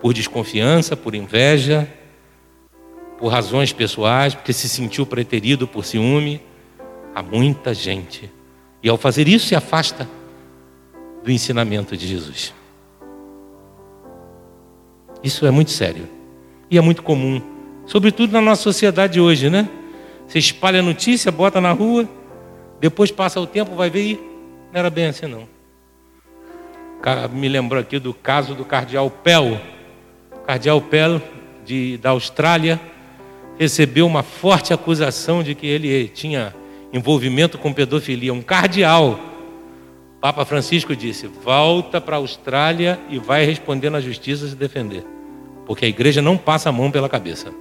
por 0.00 0.12
desconfiança, 0.12 0.96
por 0.96 1.14
inveja, 1.14 1.90
por 3.18 3.28
razões 3.28 3.72
pessoais, 3.72 4.34
porque 4.34 4.52
se 4.52 4.68
sentiu 4.68 5.06
preterido 5.06 5.66
por 5.66 5.84
ciúme. 5.84 6.40
Há 7.14 7.22
muita 7.22 7.72
gente. 7.72 8.30
E 8.82 8.88
ao 8.88 8.98
fazer 8.98 9.26
isso, 9.26 9.46
se 9.46 9.54
afasta 9.54 10.06
do 11.26 11.32
ensinamento 11.32 11.96
de 11.96 12.06
Jesus. 12.06 12.54
Isso 15.24 15.44
é 15.44 15.50
muito 15.50 15.72
sério. 15.72 16.08
E 16.70 16.78
é 16.78 16.80
muito 16.80 17.02
comum. 17.02 17.42
Sobretudo 17.84 18.32
na 18.32 18.40
nossa 18.40 18.62
sociedade 18.62 19.20
hoje, 19.20 19.50
né? 19.50 19.68
Você 20.28 20.38
espalha 20.38 20.78
a 20.78 20.82
notícia, 20.84 21.32
bota 21.32 21.60
na 21.60 21.72
rua, 21.72 22.08
depois 22.78 23.10
passa 23.10 23.40
o 23.40 23.46
tempo, 23.46 23.74
vai 23.74 23.90
ver 23.90 24.12
e 24.12 24.14
não 24.72 24.78
era 24.78 24.88
bem 24.88 25.06
assim 25.06 25.26
não. 25.26 25.48
Me 27.32 27.48
lembrou 27.48 27.80
aqui 27.80 27.98
do 27.98 28.14
caso 28.14 28.54
do 28.54 28.64
cardeal 28.64 29.10
Pell. 29.10 29.60
cardeal 30.46 30.80
Pell 30.80 31.20
de, 31.64 31.98
da 31.98 32.10
Austrália 32.10 32.80
recebeu 33.58 34.06
uma 34.06 34.22
forte 34.22 34.72
acusação 34.72 35.42
de 35.42 35.56
que 35.56 35.66
ele 35.66 36.06
tinha 36.06 36.54
envolvimento 36.92 37.58
com 37.58 37.72
pedofilia. 37.72 38.32
Um 38.32 38.42
cardeal. 38.42 39.18
Papa 40.26 40.44
Francisco 40.44 40.96
disse: 40.96 41.28
volta 41.28 42.00
para 42.00 42.16
a 42.16 42.18
Austrália 42.18 42.98
e 43.08 43.16
vai 43.16 43.44
responder 43.44 43.90
na 43.90 44.00
justiça 44.00 44.48
se 44.48 44.56
defender. 44.56 45.06
Porque 45.64 45.84
a 45.84 45.88
igreja 45.88 46.20
não 46.20 46.36
passa 46.36 46.68
a 46.68 46.72
mão 46.72 46.90
pela 46.90 47.08
cabeça. 47.08 47.54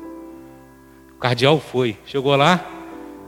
O 1.16 1.20
cardeal 1.20 1.60
foi, 1.60 1.96
chegou 2.08 2.36
lá, 2.36 2.66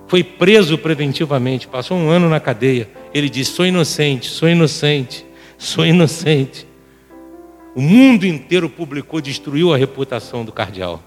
foi 0.08 0.24
preso 0.24 0.76
preventivamente, 0.76 1.68
passou 1.68 1.98
um 1.98 2.10
ano 2.10 2.28
na 2.28 2.40
cadeia. 2.40 2.90
Ele 3.14 3.30
disse: 3.30 3.52
sou 3.52 3.64
inocente, 3.64 4.28
sou 4.28 4.50
inocente, 4.50 5.24
sou 5.56 5.86
inocente. 5.86 6.66
O 7.76 7.82
mundo 7.82 8.26
inteiro 8.26 8.68
publicou, 8.68 9.22
destruiu 9.22 9.72
a 9.72 9.78
reputação 9.78 10.44
do 10.44 10.52
cardeal. 10.52 11.00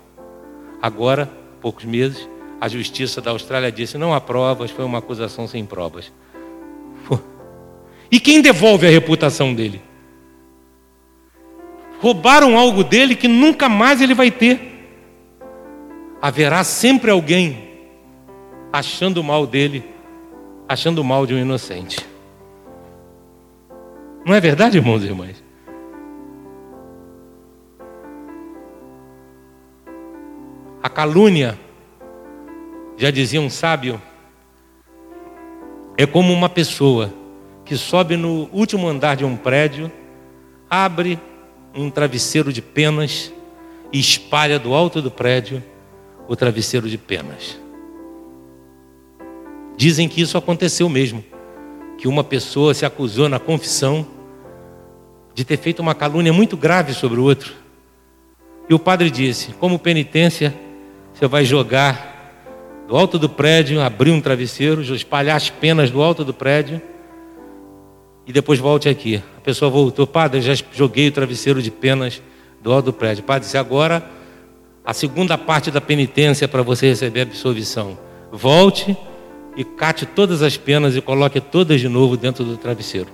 Agora 0.80 1.28
poucos 1.60 1.84
meses, 1.84 2.28
a 2.60 2.68
justiça 2.68 3.20
da 3.20 3.32
Austrália 3.32 3.72
disse: 3.72 3.99
não 3.99 4.14
há 4.14 4.20
provas, 4.20 4.70
foi 4.70 4.84
uma 4.84 4.99
acusação 4.99 5.49
sem 5.49 5.66
provas. 5.66 6.12
E 8.11 8.19
quem 8.19 8.43
devolve 8.43 8.87
a 8.87 8.90
reputação 8.90 9.55
dele? 9.55 9.81
Roubaram 12.00 12.59
algo 12.59 12.83
dele 12.83 13.14
que 13.14 13.29
nunca 13.29 13.69
mais 13.69 14.00
ele 14.00 14.14
vai 14.14 14.31
ter. 14.31 14.69
Haverá 16.21 16.64
sempre 16.64 17.11
alguém 17.11 17.69
achando 18.73 19.23
mal 19.23 19.47
dele, 19.47 19.85
achando 20.69 21.05
mal 21.05 21.25
de 21.26 21.35
um 21.35 21.38
inocente. 21.38 22.05
Não 24.25 24.35
é 24.35 24.40
verdade, 24.40 24.76
irmãos 24.76 25.02
e 25.02 25.07
irmãs? 25.07 25.43
A 30.83 30.88
calúnia, 30.88 31.59
já 32.97 33.11
dizia 33.11 33.40
um 33.40 33.50
sábio, 33.50 34.00
é 35.97 36.07
como 36.07 36.33
uma 36.33 36.49
pessoa 36.49 37.19
que 37.70 37.76
sobe 37.76 38.16
no 38.16 38.48
último 38.52 38.88
andar 38.88 39.14
de 39.14 39.24
um 39.24 39.36
prédio, 39.36 39.92
abre 40.68 41.20
um 41.72 41.88
travesseiro 41.88 42.52
de 42.52 42.60
penas 42.60 43.32
e 43.92 44.00
espalha 44.00 44.58
do 44.58 44.74
alto 44.74 45.00
do 45.00 45.08
prédio 45.08 45.62
o 46.26 46.34
travesseiro 46.34 46.88
de 46.88 46.98
penas. 46.98 47.60
Dizem 49.76 50.08
que 50.08 50.20
isso 50.20 50.36
aconteceu 50.36 50.88
mesmo, 50.88 51.24
que 51.96 52.08
uma 52.08 52.24
pessoa 52.24 52.74
se 52.74 52.84
acusou 52.84 53.28
na 53.28 53.38
confissão 53.38 54.04
de 55.32 55.44
ter 55.44 55.56
feito 55.56 55.78
uma 55.78 55.94
calúnia 55.94 56.32
muito 56.32 56.56
grave 56.56 56.92
sobre 56.92 57.20
o 57.20 57.22
outro. 57.22 57.54
E 58.68 58.74
o 58.74 58.80
padre 58.80 59.12
disse: 59.12 59.52
como 59.60 59.78
penitência, 59.78 60.52
você 61.14 61.28
vai 61.28 61.44
jogar 61.44 62.34
do 62.88 62.96
alto 62.96 63.16
do 63.16 63.28
prédio, 63.28 63.80
abrir 63.80 64.10
um 64.10 64.20
travesseiro, 64.20 64.82
espalhar 64.82 65.36
as 65.36 65.48
penas 65.48 65.88
do 65.88 66.02
alto 66.02 66.24
do 66.24 66.34
prédio 66.34 66.82
e 68.26 68.32
depois 68.32 68.58
volte 68.58 68.88
aqui. 68.88 69.22
A 69.36 69.40
pessoa 69.40 69.70
voltou, 69.70 70.06
padre, 70.06 70.38
eu 70.38 70.42
já 70.42 70.64
joguei 70.72 71.08
o 71.08 71.12
travesseiro 71.12 71.62
de 71.62 71.70
penas 71.70 72.22
do 72.62 72.72
alto 72.72 72.86
do 72.86 72.92
prédio. 72.92 73.24
Padre 73.24 73.46
disse, 73.46 73.58
agora 73.58 74.04
a 74.84 74.92
segunda 74.92 75.36
parte 75.36 75.70
da 75.70 75.80
penitência 75.80 76.48
para 76.48 76.62
você 76.62 76.88
receber 76.88 77.20
a 77.20 77.22
absolvição. 77.24 77.98
Volte 78.32 78.96
e 79.56 79.64
cate 79.64 80.06
todas 80.06 80.42
as 80.42 80.56
penas 80.56 80.96
e 80.96 81.00
coloque 81.00 81.40
todas 81.40 81.80
de 81.80 81.88
novo 81.88 82.16
dentro 82.16 82.44
do 82.44 82.56
travesseiro. 82.56 83.08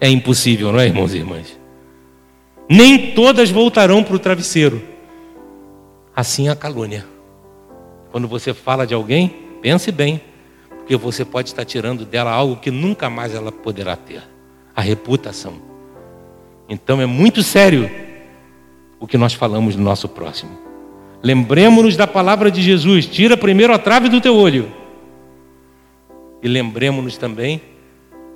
É 0.00 0.08
impossível, 0.08 0.72
não 0.72 0.80
é, 0.80 0.86
irmãos 0.86 1.14
e 1.14 1.18
irmãs? 1.18 1.58
Nem 2.68 3.12
todas 3.12 3.50
voltarão 3.50 4.02
para 4.02 4.16
o 4.16 4.18
travesseiro. 4.18 4.82
Assim 6.14 6.48
é 6.48 6.50
a 6.50 6.56
calúnia. 6.56 7.06
Quando 8.10 8.28
você 8.28 8.52
fala 8.52 8.86
de 8.86 8.94
alguém, 8.94 9.28
pense 9.62 9.90
bem, 9.90 10.20
porque 10.86 10.96
você 10.96 11.24
pode 11.24 11.48
estar 11.48 11.64
tirando 11.64 12.04
dela 12.04 12.30
algo 12.30 12.54
que 12.54 12.70
nunca 12.70 13.10
mais 13.10 13.34
ela 13.34 13.50
poderá 13.50 13.96
ter 13.96 14.22
a 14.72 14.80
reputação. 14.80 15.54
Então 16.68 17.00
é 17.00 17.06
muito 17.06 17.42
sério 17.42 17.90
o 19.00 19.04
que 19.04 19.18
nós 19.18 19.34
falamos 19.34 19.74
do 19.74 19.82
nosso 19.82 20.08
próximo. 20.08 20.56
Lembremos-nos 21.20 21.96
da 21.96 22.06
palavra 22.06 22.52
de 22.52 22.62
Jesus: 22.62 23.04
tira 23.04 23.36
primeiro 23.36 23.74
a 23.74 23.80
trave 23.80 24.08
do 24.08 24.20
teu 24.20 24.36
olho. 24.36 24.72
E 26.40 26.46
lembremos-nos 26.46 27.18
também 27.18 27.60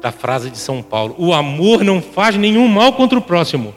da 0.01 0.11
frase 0.11 0.51
de 0.51 0.59
São 0.59 0.83
Paulo: 0.83 1.15
o 1.19 1.33
amor 1.33 1.85
não 1.85 2.03
faz 2.03 2.35
nenhum 2.35 2.67
mal 2.67 2.95
contra 2.95 3.17
o 3.17 3.23
próximo, 3.23 3.73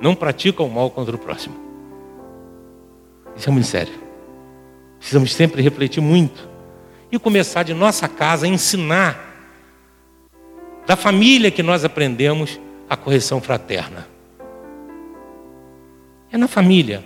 não 0.00 0.14
pratica 0.14 0.62
o 0.62 0.70
mal 0.70 0.88
contra 0.90 1.14
o 1.14 1.18
próximo. 1.18 1.56
Isso 3.36 3.50
é 3.50 3.52
muito 3.52 3.68
sério. 3.68 3.92
Precisamos 4.98 5.34
sempre 5.34 5.60
refletir 5.60 6.00
muito. 6.00 6.55
E 7.16 7.18
começar 7.18 7.62
de 7.62 7.72
nossa 7.72 8.06
casa 8.06 8.44
a 8.44 8.48
ensinar, 8.48 9.34
da 10.86 10.94
família 10.96 11.50
que 11.50 11.62
nós 11.62 11.82
aprendemos, 11.82 12.60
a 12.90 12.94
correção 12.94 13.40
fraterna. 13.40 14.06
É 16.30 16.36
na 16.36 16.46
família. 16.46 17.02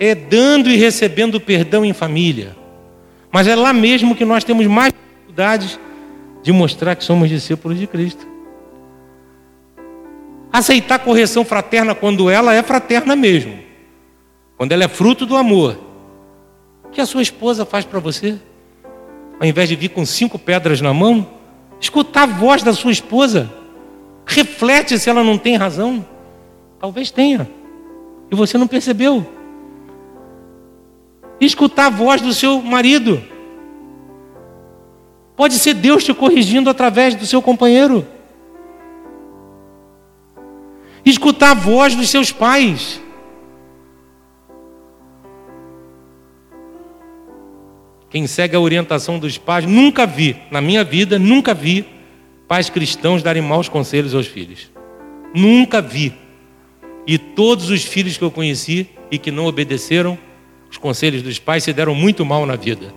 É 0.00 0.14
dando 0.14 0.70
e 0.70 0.76
recebendo 0.76 1.38
perdão 1.38 1.84
em 1.84 1.92
família. 1.92 2.56
Mas 3.30 3.46
é 3.46 3.54
lá 3.54 3.74
mesmo 3.74 4.16
que 4.16 4.24
nós 4.24 4.42
temos 4.42 4.66
mais 4.66 4.90
dificuldades 4.94 5.78
de 6.42 6.50
mostrar 6.50 6.96
que 6.96 7.04
somos 7.04 7.28
discípulos 7.28 7.78
de 7.78 7.86
Cristo. 7.86 8.26
Aceitar 10.50 10.98
correção 11.00 11.44
fraterna 11.44 11.94
quando 11.94 12.30
ela 12.30 12.54
é 12.54 12.62
fraterna 12.62 13.14
mesmo 13.14 13.68
quando 14.58 14.72
ela 14.72 14.82
é 14.82 14.88
fruto 14.88 15.24
do 15.24 15.36
amor, 15.36 15.78
O 16.88 16.90
que 16.90 17.00
a 17.00 17.06
sua 17.06 17.22
esposa 17.22 17.64
faz 17.64 17.84
para 17.84 18.00
você? 18.00 18.38
Ao 19.38 19.46
invés 19.46 19.68
de 19.68 19.76
vir 19.76 19.90
com 19.90 20.04
cinco 20.04 20.38
pedras 20.38 20.80
na 20.80 20.92
mão, 20.92 21.28
escutar 21.80 22.22
a 22.24 22.26
voz 22.26 22.62
da 22.62 22.72
sua 22.72 22.90
esposa. 22.90 23.52
Reflete 24.26 24.98
se 24.98 25.08
ela 25.08 25.22
não 25.22 25.38
tem 25.38 25.56
razão. 25.56 26.04
Talvez 26.80 27.10
tenha. 27.10 27.48
E 28.30 28.34
você 28.34 28.58
não 28.58 28.66
percebeu. 28.66 29.26
Escutar 31.40 31.86
a 31.86 31.90
voz 31.90 32.20
do 32.20 32.32
seu 32.32 32.60
marido. 32.60 33.22
Pode 35.36 35.54
ser 35.54 35.74
Deus 35.74 36.04
te 36.04 36.12
corrigindo 36.12 36.68
através 36.68 37.14
do 37.14 37.24
seu 37.24 37.40
companheiro. 37.40 38.04
Escutar 41.04 41.52
a 41.52 41.54
voz 41.54 41.94
dos 41.94 42.10
seus 42.10 42.32
pais. 42.32 43.00
Quem 48.10 48.26
segue 48.26 48.56
a 48.56 48.60
orientação 48.60 49.18
dos 49.18 49.36
pais, 49.36 49.66
nunca 49.66 50.06
vi, 50.06 50.36
na 50.50 50.60
minha 50.60 50.82
vida, 50.82 51.18
nunca 51.18 51.52
vi 51.52 51.84
pais 52.46 52.70
cristãos 52.70 53.22
darem 53.22 53.42
maus 53.42 53.68
conselhos 53.68 54.14
aos 54.14 54.26
filhos. 54.26 54.70
Nunca 55.34 55.82
vi. 55.82 56.14
E 57.06 57.18
todos 57.18 57.68
os 57.68 57.84
filhos 57.84 58.16
que 58.16 58.24
eu 58.24 58.30
conheci 58.30 58.88
e 59.10 59.18
que 59.18 59.30
não 59.30 59.46
obedeceram 59.46 60.18
os 60.70 60.78
conselhos 60.78 61.22
dos 61.22 61.38
pais 61.38 61.64
se 61.64 61.72
deram 61.72 61.94
muito 61.94 62.24
mal 62.24 62.46
na 62.46 62.56
vida. 62.56 62.94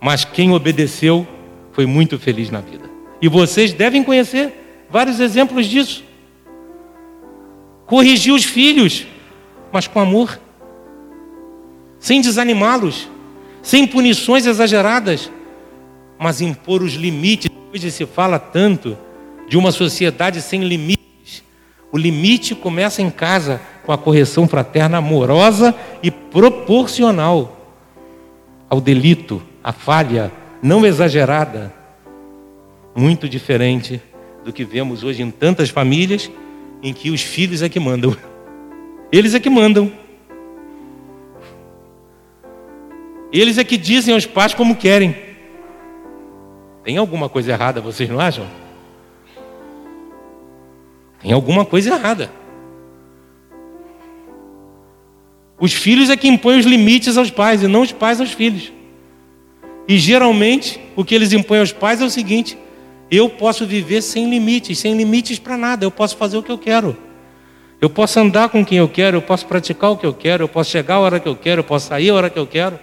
Mas 0.00 0.24
quem 0.24 0.52
obedeceu 0.52 1.26
foi 1.72 1.86
muito 1.86 2.18
feliz 2.18 2.50
na 2.50 2.60
vida. 2.60 2.90
E 3.22 3.28
vocês 3.28 3.72
devem 3.72 4.02
conhecer 4.02 4.52
vários 4.88 5.20
exemplos 5.20 5.66
disso. 5.66 6.02
Corrigir 7.86 8.32
os 8.32 8.44
filhos, 8.44 9.06
mas 9.72 9.86
com 9.86 10.00
amor, 10.00 10.40
sem 11.98 12.20
desanimá-los 12.20 13.08
sem 13.62 13.86
punições 13.86 14.46
exageradas, 14.46 15.30
mas 16.18 16.40
impor 16.40 16.82
os 16.82 16.94
limites. 16.94 17.50
Hoje 17.72 17.90
se 17.90 18.06
fala 18.06 18.38
tanto 18.38 18.96
de 19.48 19.56
uma 19.56 19.72
sociedade 19.72 20.40
sem 20.40 20.64
limites. 20.64 21.42
O 21.92 21.98
limite 21.98 22.54
começa 22.54 23.02
em 23.02 23.10
casa 23.10 23.60
com 23.84 23.92
a 23.92 23.98
correção 23.98 24.46
fraterna 24.46 24.98
amorosa 24.98 25.74
e 26.02 26.10
proporcional 26.10 27.56
ao 28.68 28.80
delito, 28.80 29.42
à 29.64 29.72
falha 29.72 30.30
não 30.62 30.86
exagerada. 30.86 31.74
Muito 32.94 33.28
diferente 33.28 34.00
do 34.44 34.52
que 34.52 34.64
vemos 34.64 35.02
hoje 35.02 35.22
em 35.22 35.30
tantas 35.30 35.70
famílias 35.70 36.30
em 36.82 36.92
que 36.92 37.10
os 37.10 37.20
filhos 37.20 37.62
é 37.62 37.68
que 37.68 37.80
mandam. 37.80 38.16
Eles 39.10 39.34
é 39.34 39.40
que 39.40 39.50
mandam. 39.50 39.92
Eles 43.32 43.58
é 43.58 43.64
que 43.64 43.76
dizem 43.76 44.12
aos 44.12 44.26
pais 44.26 44.54
como 44.54 44.76
querem. 44.76 45.14
Tem 46.82 46.96
alguma 46.96 47.28
coisa 47.28 47.52
errada, 47.52 47.80
vocês 47.80 48.08
não 48.08 48.18
acham? 48.18 48.46
Tem 51.22 51.32
alguma 51.32 51.64
coisa 51.64 51.94
errada. 51.94 52.30
Os 55.58 55.72
filhos 55.74 56.08
é 56.08 56.16
que 56.16 56.26
impõem 56.26 56.58
os 56.58 56.64
limites 56.64 57.18
aos 57.18 57.30
pais 57.30 57.62
e 57.62 57.68
não 57.68 57.82
os 57.82 57.92
pais 57.92 58.20
aos 58.20 58.32
filhos. 58.32 58.72
E 59.86 59.98
geralmente 59.98 60.80
o 60.96 61.04
que 61.04 61.14
eles 61.14 61.32
impõem 61.32 61.60
aos 61.60 61.72
pais 61.72 62.00
é 62.00 62.04
o 62.04 62.10
seguinte: 62.10 62.56
eu 63.10 63.28
posso 63.28 63.66
viver 63.66 64.00
sem 64.00 64.30
limites, 64.30 64.78
sem 64.78 64.96
limites 64.96 65.38
para 65.38 65.58
nada, 65.58 65.84
eu 65.84 65.90
posso 65.90 66.16
fazer 66.16 66.38
o 66.38 66.42
que 66.42 66.50
eu 66.50 66.58
quero. 66.58 66.96
Eu 67.80 67.90
posso 67.90 68.18
andar 68.18 68.48
com 68.48 68.64
quem 68.64 68.78
eu 68.78 68.88
quero, 68.88 69.18
eu 69.18 69.22
posso 69.22 69.46
praticar 69.46 69.90
o 69.90 69.96
que 69.96 70.06
eu 70.06 70.12
quero, 70.12 70.44
eu 70.44 70.48
posso 70.48 70.70
chegar 70.70 70.96
a 70.96 71.00
hora 71.00 71.20
que 71.20 71.28
eu 71.28 71.36
quero, 71.36 71.60
eu 71.60 71.64
posso 71.64 71.88
sair 71.88 72.10
a 72.10 72.14
hora 72.14 72.30
que 72.30 72.38
eu 72.38 72.46
quero. 72.46 72.78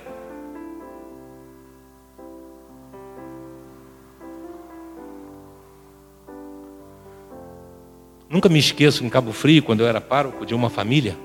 Nunca 8.30 8.50
me 8.50 8.60
esqueço 8.60 9.06
em 9.06 9.10
Cabo 9.10 9.32
Frio, 9.32 9.64
quando 9.64 9.82
eu 9.82 9.88
era 9.88 10.02
pároco 10.02 10.46
de 10.46 10.54
uma 10.54 10.70
família, 10.70 11.18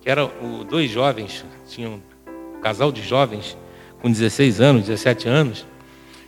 que 0.00 0.10
eram 0.10 0.30
dois 0.68 0.90
jovens, 0.90 1.44
tinham 1.68 2.02
um 2.26 2.60
casal 2.60 2.90
de 2.90 3.00
jovens 3.02 3.56
com 4.00 4.10
16 4.10 4.60
anos, 4.60 4.86
17 4.86 5.28
anos. 5.28 5.64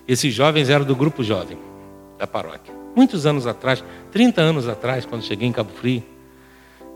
Esses 0.06 0.32
jovens 0.32 0.70
eram 0.70 0.84
do 0.84 0.94
grupo 0.94 1.24
jovem 1.24 1.58
da 2.16 2.26
paróquia. 2.26 2.72
Muitos 2.94 3.26
anos 3.26 3.48
atrás, 3.48 3.82
30 4.12 4.40
anos 4.40 4.68
atrás, 4.68 5.04
quando 5.04 5.24
cheguei 5.24 5.48
em 5.48 5.52
Cabo 5.52 5.72
Frio. 5.72 6.04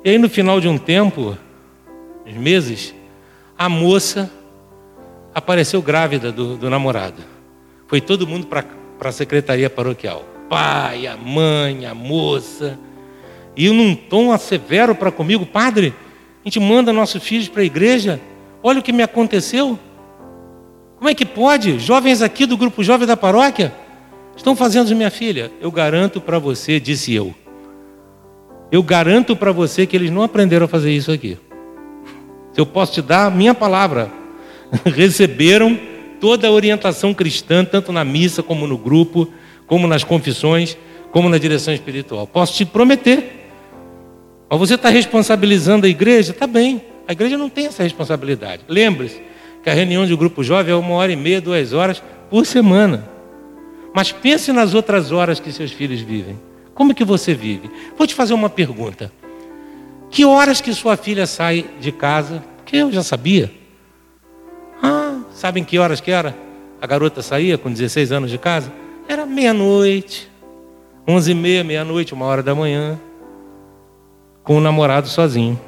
E 0.05 0.11
aí 0.11 0.19
no 0.19 0.29
final 0.29 0.61
de 0.61 0.69
um 0.69 0.79
tempo, 0.79 1.37
uns 2.25 2.37
meses, 2.37 2.95
a 3.59 3.69
moça 3.69 4.31
apareceu 5.35 5.83
grávida 5.83 6.31
do, 6.31 6.57
do 6.57 6.71
namorado. 6.71 7.25
Foi 7.89 8.01
todo 8.01 8.25
mundo 8.25 8.47
para 8.47 8.65
a 9.01 9.13
secretaria 9.13 9.69
paroquial 9.69 10.38
pai, 10.49 11.07
a 11.07 11.17
mãe, 11.17 11.87
a 11.87 11.95
moça. 11.95 12.79
E 13.57 13.69
num 13.71 13.95
tom 13.95 14.37
severo 14.39 14.95
para 14.95 15.11
comigo, 15.11 15.45
padre, 15.45 15.95
a 16.45 16.49
gente 16.49 16.61
manda 16.61 16.93
nossos 16.93 17.23
filhos 17.23 17.49
para 17.49 17.63
a 17.63 17.65
igreja. 17.65 18.21
Olha 18.63 18.81
o 18.81 18.83
que 18.83 18.93
me 18.93 19.03
aconteceu. 19.03 19.79
Como 20.97 21.09
é 21.09 21.15
que 21.15 21.25
pode? 21.25 21.79
Jovens 21.79 22.23
aqui 22.23 22.47
do 22.47 22.57
grupo 22.57 22.83
jovem 22.83 23.07
da 23.07 23.17
paróquia 23.17 23.73
estão 24.37 24.57
fazendo 24.57 24.95
minha 24.95 25.11
filha. 25.11 25.51
Eu 25.61 25.71
garanto 25.71 26.21
para 26.21 26.39
você, 26.39 26.81
disse 26.81 27.13
eu. 27.13 27.35
Eu 28.71 28.83
garanto 28.83 29.35
para 29.35 29.53
você 29.53 29.87
que 29.87 29.97
eles 29.97 30.11
não 30.11 30.23
aprenderam 30.23 30.67
a 30.67 30.69
fazer 30.69 30.93
isso 30.93 31.11
aqui. 31.11 31.39
Eu 32.57 32.67
posso 32.67 32.95
te 32.95 33.03
dar 33.03 33.27
a 33.27 33.31
minha 33.31 33.55
palavra. 33.55 34.11
Receberam 34.85 35.79
toda 36.21 36.49
a 36.49 36.51
orientação 36.51 37.15
cristã, 37.15 37.65
tanto 37.65 37.93
na 37.93 38.05
missa 38.05 38.43
como 38.43 38.67
no 38.67 38.77
grupo 38.77 39.29
como 39.69 39.87
nas 39.87 40.03
confissões, 40.03 40.77
como 41.13 41.29
na 41.29 41.39
direção 41.39 41.73
espiritual. 41.73 42.27
Posso 42.27 42.55
te 42.55 42.65
prometer. 42.65 43.49
Mas 44.51 44.59
você 44.59 44.75
está 44.75 44.89
responsabilizando 44.89 45.87
a 45.87 45.89
igreja? 45.89 46.33
Está 46.33 46.47
bem. 46.47 46.83
A 47.07 47.13
igreja 47.13 47.39
não 47.39 47.49
tem 47.49 47.67
essa 47.67 47.83
responsabilidade. 47.83 48.63
Lembre-se 48.67 49.23
que 49.63 49.71
a 49.71 49.75
reunião 49.75 50.07
de 50.07 50.17
grupo 50.17 50.43
jovem 50.43 50.73
é 50.73 50.77
uma 50.77 50.95
hora 50.95 51.13
e 51.13 51.17
meia, 51.17 51.41
duas 51.41 51.73
horas 51.73 52.03
por 52.31 52.45
semana. 52.47 53.09
Mas 53.95 54.11
pense 54.11 54.53
nas 54.53 54.75
outras 54.75 55.13
horas 55.13 55.39
que 55.39 55.53
seus 55.53 55.71
filhos 55.71 56.01
vivem. 56.01 56.39
Como 56.75 56.95
que 56.95 57.05
você 57.05 57.35
vive? 57.35 57.71
Vou 57.97 58.07
te 58.07 58.15
fazer 58.15 58.35
uma 58.35 58.49
pergunta. 58.49 59.13
Que 60.11 60.25
horas 60.25 60.61
que 60.61 60.73
sua 60.73 60.97
filha 60.97 61.27
sai 61.27 61.67
de 61.81 61.93
casa? 61.93 62.43
Porque 62.57 62.77
eu 62.77 62.91
já 62.91 63.03
sabia. 63.03 63.51
Ah, 64.83 65.21
sabem 65.33 65.65
que 65.65 65.79
horas 65.79 66.01
que 66.01 66.11
era? 66.11 66.35
A 66.81 66.87
garota 66.87 67.21
saía 67.21 67.59
com 67.59 67.71
16 67.71 68.13
anos 68.13 68.31
de 68.31 68.39
casa? 68.39 68.73
Era 69.09 69.25
meia-noite, 69.25 70.31
onze 71.09 71.31
e 71.31 71.35
meia, 71.35 71.65
meia-noite, 71.65 72.13
uma 72.13 72.27
hora 72.27 72.43
da 72.43 72.55
manhã, 72.55 73.01
com 74.45 74.59
o 74.59 74.61
namorado 74.61 75.09
sozinho. 75.09 75.59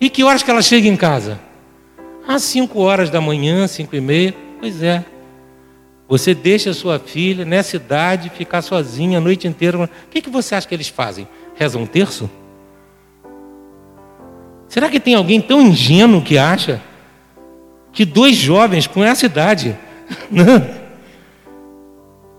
E 0.00 0.10
que 0.10 0.24
horas 0.24 0.42
que 0.42 0.50
ela 0.50 0.60
chega 0.60 0.88
em 0.88 0.96
casa? 0.96 1.38
Às 2.26 2.42
cinco 2.42 2.80
horas 2.80 3.08
da 3.08 3.20
manhã, 3.20 3.68
cinco 3.68 3.94
e 3.94 4.00
meia. 4.00 4.34
Pois 4.58 4.82
é. 4.82 5.04
Você 6.08 6.34
deixa 6.34 6.74
sua 6.74 6.98
filha 6.98 7.44
nessa 7.44 7.76
idade 7.76 8.30
ficar 8.30 8.62
sozinha 8.62 9.18
a 9.18 9.20
noite 9.20 9.46
inteira. 9.46 9.84
O 9.84 9.88
que, 10.10 10.20
que 10.20 10.28
você 10.28 10.56
acha 10.56 10.66
que 10.66 10.74
eles 10.74 10.88
fazem? 10.88 11.28
Rezam 11.54 11.82
um 11.82 11.86
terço? 11.86 12.28
Será 14.66 14.88
que 14.88 14.98
tem 14.98 15.14
alguém 15.14 15.40
tão 15.40 15.60
ingênuo 15.60 16.20
que 16.20 16.36
acha 16.36 16.82
que 17.92 18.04
dois 18.04 18.34
jovens 18.34 18.88
com 18.88 19.04
essa 19.04 19.26
idade, 19.26 19.78
não, 20.28 20.79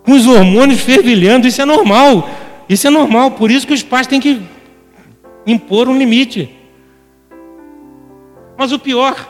com 0.04 0.14
os 0.14 0.26
hormônios 0.26 0.82
fervilhando, 0.82 1.48
isso 1.48 1.62
é 1.62 1.66
normal. 1.66 2.28
Isso 2.68 2.88
é 2.88 2.90
normal, 2.90 3.32
por 3.32 3.52
isso 3.52 3.68
que 3.68 3.74
os 3.74 3.84
pais 3.84 4.08
têm 4.08 4.20
que 4.20 4.42
impor 5.46 5.88
um 5.90 5.98
limite. 5.98 6.56
Mas 8.58 8.72
o 8.72 8.80
pior 8.80 9.28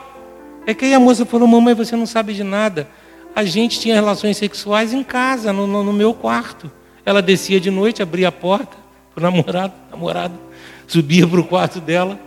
é 0.66 0.74
que 0.74 0.86
aí 0.86 0.94
a 0.94 1.00
moça 1.00 1.26
falou: 1.26 1.48
Mamãe, 1.48 1.74
você 1.74 1.96
não 1.96 2.06
sabe 2.06 2.34
de 2.34 2.44
nada. 2.44 2.88
A 3.36 3.44
gente 3.44 3.80
tinha 3.80 3.96
relações 3.96 4.38
sexuais 4.38 4.94
em 4.94 5.04
casa, 5.04 5.54
no, 5.54 5.66
no, 5.66 5.84
no 5.84 5.94
meu 5.94 6.14
quarto. 6.14 6.70
Ela 7.06 7.22
descia 7.22 7.60
de 7.60 7.72
noite, 7.72 8.04
abria 8.04 8.28
a 8.28 8.32
porta 8.32 8.78
para 9.16 9.22
o 9.22 9.24
namorado, 9.24 9.74
namorado, 9.90 10.38
subia 10.86 11.26
para 11.26 11.40
o 11.40 11.44
quarto 11.44 11.80
dela. 11.80 12.20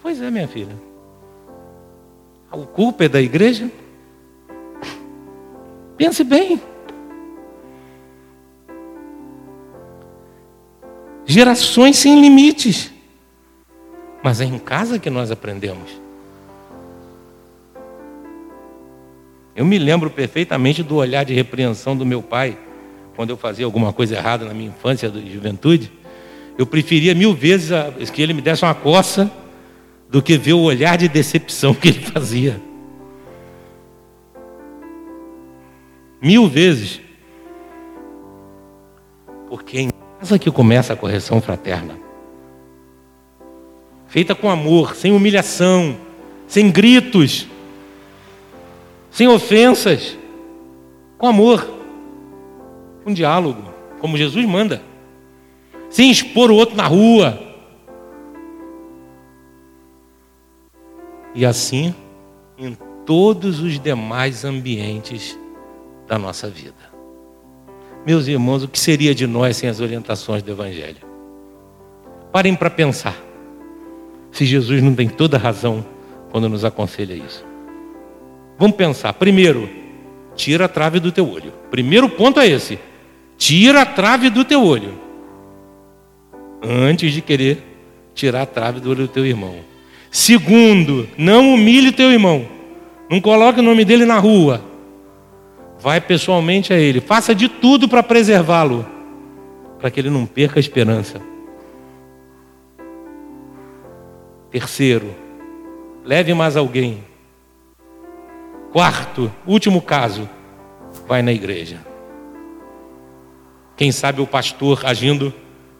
Pois 0.00 0.22
é, 0.22 0.30
minha 0.30 0.46
filha. 0.46 0.76
A 2.50 2.56
culpa 2.56 3.06
é 3.06 3.08
da 3.08 3.20
igreja? 3.20 3.68
Pense 5.96 6.22
bem. 6.22 6.60
Gerações 11.26 11.96
sem 11.96 12.20
limites. 12.20 12.92
Mas 14.22 14.40
é 14.40 14.44
em 14.44 14.58
casa 14.58 14.98
que 14.98 15.10
nós 15.10 15.30
aprendemos. 15.30 15.90
Eu 19.54 19.64
me 19.64 19.78
lembro 19.78 20.10
perfeitamente 20.10 20.82
do 20.82 20.96
olhar 20.96 21.24
de 21.24 21.34
repreensão 21.34 21.96
do 21.96 22.06
meu 22.06 22.22
pai 22.22 22.56
quando 23.16 23.30
eu 23.30 23.36
fazia 23.36 23.64
alguma 23.64 23.92
coisa 23.92 24.14
errada 24.14 24.44
na 24.44 24.54
minha 24.54 24.68
infância 24.68 25.06
e 25.06 25.32
juventude. 25.32 25.90
Eu 26.56 26.66
preferia 26.66 27.14
mil 27.14 27.34
vezes 27.34 27.70
que 28.12 28.22
ele 28.22 28.32
me 28.32 28.42
desse 28.42 28.64
uma 28.64 28.74
coça 28.74 29.30
do 30.08 30.22
que 30.22 30.36
ver 30.38 30.52
o 30.52 30.60
olhar 30.60 30.96
de 30.96 31.08
decepção 31.08 31.74
que 31.74 31.88
ele 31.88 32.00
fazia. 32.00 32.60
Mil 36.20 36.48
vezes. 36.48 37.00
Porque 39.48 39.80
em 39.80 39.88
casa 40.18 40.38
que 40.38 40.50
começa 40.50 40.92
a 40.92 40.96
correção 40.96 41.40
fraterna. 41.40 41.98
Feita 44.06 44.34
com 44.34 44.50
amor, 44.50 44.94
sem 44.94 45.12
humilhação, 45.12 45.96
sem 46.46 46.70
gritos, 46.70 47.46
sem 49.10 49.28
ofensas, 49.28 50.16
com 51.18 51.26
amor, 51.26 51.68
com 53.04 53.12
diálogo, 53.12 53.62
como 54.00 54.16
Jesus 54.16 54.44
manda, 54.46 54.82
sem 55.90 56.10
expor 56.10 56.50
o 56.50 56.54
outro 56.54 56.76
na 56.76 56.86
rua. 56.86 57.38
E 61.34 61.44
assim 61.44 61.94
em 62.58 62.76
todos 63.04 63.60
os 63.60 63.78
demais 63.78 64.44
ambientes 64.44 65.38
da 66.06 66.18
nossa 66.18 66.48
vida. 66.48 66.95
Meus 68.06 68.28
irmãos, 68.28 68.62
o 68.62 68.68
que 68.68 68.78
seria 68.78 69.12
de 69.12 69.26
nós 69.26 69.56
sem 69.56 69.68
as 69.68 69.80
orientações 69.80 70.40
do 70.40 70.52
Evangelho? 70.52 70.98
Parem 72.30 72.54
para 72.54 72.70
pensar. 72.70 73.16
Se 74.30 74.44
Jesus 74.44 74.80
não 74.80 74.94
tem 74.94 75.08
toda 75.08 75.36
razão 75.36 75.84
quando 76.30 76.48
nos 76.48 76.64
aconselha 76.64 77.14
isso. 77.14 77.44
Vamos 78.56 78.76
pensar. 78.76 79.12
Primeiro, 79.14 79.68
tira 80.36 80.66
a 80.66 80.68
trave 80.68 81.00
do 81.00 81.10
teu 81.10 81.28
olho. 81.28 81.52
Primeiro 81.68 82.08
ponto 82.08 82.38
é 82.38 82.46
esse. 82.46 82.78
Tira 83.36 83.82
a 83.82 83.86
trave 83.86 84.30
do 84.30 84.44
teu 84.44 84.62
olho. 84.64 84.94
Antes 86.62 87.12
de 87.12 87.20
querer 87.20 87.60
tirar 88.14 88.42
a 88.42 88.46
trave 88.46 88.78
do 88.78 88.90
olho 88.90 89.02
do 89.02 89.08
teu 89.08 89.26
irmão. 89.26 89.56
Segundo, 90.12 91.08
não 91.18 91.54
humilhe 91.54 91.90
teu 91.90 92.12
irmão. 92.12 92.46
Não 93.10 93.20
coloque 93.20 93.58
o 93.58 93.64
nome 93.64 93.84
dele 93.84 94.04
na 94.04 94.18
rua. 94.18 94.62
Vai 95.86 96.00
pessoalmente 96.00 96.72
a 96.72 96.76
ele. 96.76 97.00
Faça 97.00 97.32
de 97.32 97.48
tudo 97.48 97.88
para 97.88 98.02
preservá-lo, 98.02 98.84
para 99.78 99.88
que 99.88 100.00
ele 100.00 100.10
não 100.10 100.26
perca 100.26 100.58
a 100.58 100.60
esperança. 100.60 101.22
Terceiro, 104.50 105.14
leve 106.04 106.34
mais 106.34 106.56
alguém. 106.56 107.04
Quarto, 108.72 109.32
último 109.46 109.80
caso, 109.80 110.28
vai 111.06 111.22
na 111.22 111.32
igreja. 111.32 111.78
Quem 113.76 113.92
sabe 113.92 114.20
o 114.20 114.26
pastor 114.26 114.84
agindo 114.84 115.32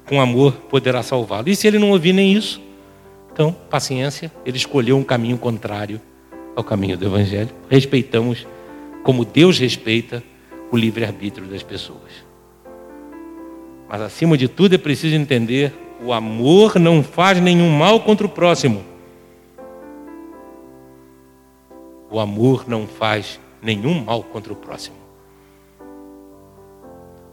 com 0.09 0.21
amor 0.21 0.53
poderá 0.71 1.03
salvá-lo. 1.03 1.49
E 1.49 1.57
se 1.57 1.67
ele 1.67 1.81
não 1.81 1.91
ouvir 1.91 2.13
nem 2.13 2.33
isso, 2.33 2.63
então, 3.33 3.51
paciência, 3.69 4.31
ele 4.45 4.57
escolheu 4.57 4.97
um 4.97 5.03
caminho 5.03 5.37
contrário 5.37 6.01
ao 6.55 6.63
caminho 6.63 6.97
do 6.97 7.07
Evangelho. 7.07 7.51
Respeitamos 7.69 8.47
como 9.07 9.25
Deus 9.25 9.57
respeita 9.57 10.21
o 10.69 10.77
livre-arbítrio 10.77 11.47
das 11.47 11.63
pessoas. 11.63 12.27
Mas 13.89 14.01
acima 14.01 14.37
de 14.37 14.49
tudo 14.49 14.75
é 14.75 14.79
preciso 14.79 15.15
entender: 15.15 15.73
o 16.03 16.13
amor 16.13 16.77
não 16.81 17.05
faz 17.05 17.41
nenhum 17.41 17.71
mal 17.71 18.01
contra 18.01 18.27
o 18.27 18.29
próximo. 18.29 18.83
O 22.11 22.19
amor 22.19 22.65
não 22.67 22.85
faz 22.85 23.39
nenhum 23.63 24.03
mal 24.03 24.25
contra 24.25 24.53
o 24.53 24.57
próximo. 24.57 24.97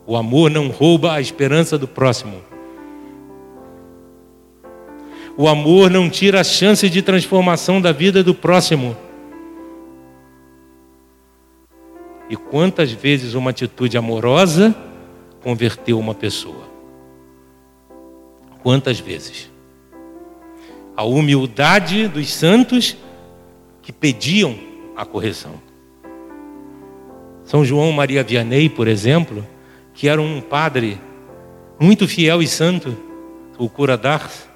O 0.06 0.16
amor 0.16 0.52
não 0.52 0.68
rouba 0.68 1.14
a 1.14 1.22
esperança 1.22 1.76
do 1.76 1.88
próximo. 1.88 2.40
O 5.36 5.48
amor 5.48 5.90
não 5.90 6.08
tira 6.08 6.42
a 6.42 6.44
chance 6.44 6.88
de 6.88 7.02
transformação 7.02 7.82
da 7.82 7.92
vida 7.92 8.24
do 8.24 8.36
próximo. 8.36 8.96
E 12.30 12.36
quantas 12.36 12.92
vezes 12.92 13.34
uma 13.34 13.50
atitude 13.50 13.98
amorosa 13.98 14.76
converteu 15.42 16.00
uma 16.00 16.16
pessoa? 16.16 16.64
Quantas 18.62 19.00
vezes? 19.00 19.52
A 20.96 21.04
humildade 21.04 22.08
dos 22.08 22.32
santos 22.32 22.96
que 23.82 23.92
pediam 23.92 24.58
a 24.96 25.06
correção. 25.06 25.62
São 27.44 27.66
João 27.66 27.92
Maria 27.92 28.24
Vianney, 28.24 28.70
por 28.70 28.88
exemplo, 28.88 29.46
que 29.94 30.08
era 30.08 30.22
um 30.22 30.40
padre 30.40 31.00
muito 31.80 32.08
fiel 32.08 32.42
e 32.42 32.48
santo, 32.48 32.96
o 33.58 33.70
cura 33.70 33.98
d'Ars. 33.98 34.48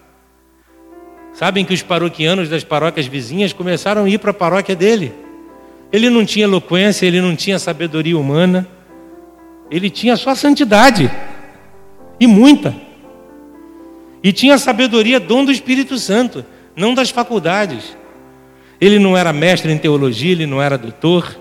Sabem 1.34 1.66
que 1.66 1.74
os 1.74 1.84
paroquianos 1.84 2.50
das 2.50 2.64
paróquias 2.64 3.06
vizinhas 3.06 3.54
começaram 3.54 4.06
a 4.06 4.10
ir 4.10 4.18
para 4.18 4.32
a 4.32 4.34
paróquia 4.34 4.76
dele. 4.76 5.14
Ele 5.92 6.10
não 6.10 6.26
tinha 6.26 6.46
eloquência, 6.46 7.06
ele 7.06 7.22
não 7.22 7.36
tinha 7.36 7.58
sabedoria 7.58 8.18
humana, 8.18 8.68
ele 9.72 9.90
tinha 9.90 10.16
só 10.16 10.36
santidade, 10.36 11.10
e 12.20 12.28
muita. 12.28 12.76
E 14.24 14.32
tinha 14.32 14.58
sabedoria, 14.58 15.20
dom 15.20 15.46
do 15.46 15.52
Espírito 15.52 15.98
Santo, 15.98 16.46
não 16.76 16.94
das 16.94 17.10
faculdades. 17.10 17.96
Ele 18.80 19.00
não 19.00 19.18
era 19.18 19.32
mestre 19.32 19.72
em 19.72 19.78
teologia, 19.78 20.32
ele 20.32 20.46
não 20.46 20.62
era 20.62 20.78
doutor. 20.78 21.40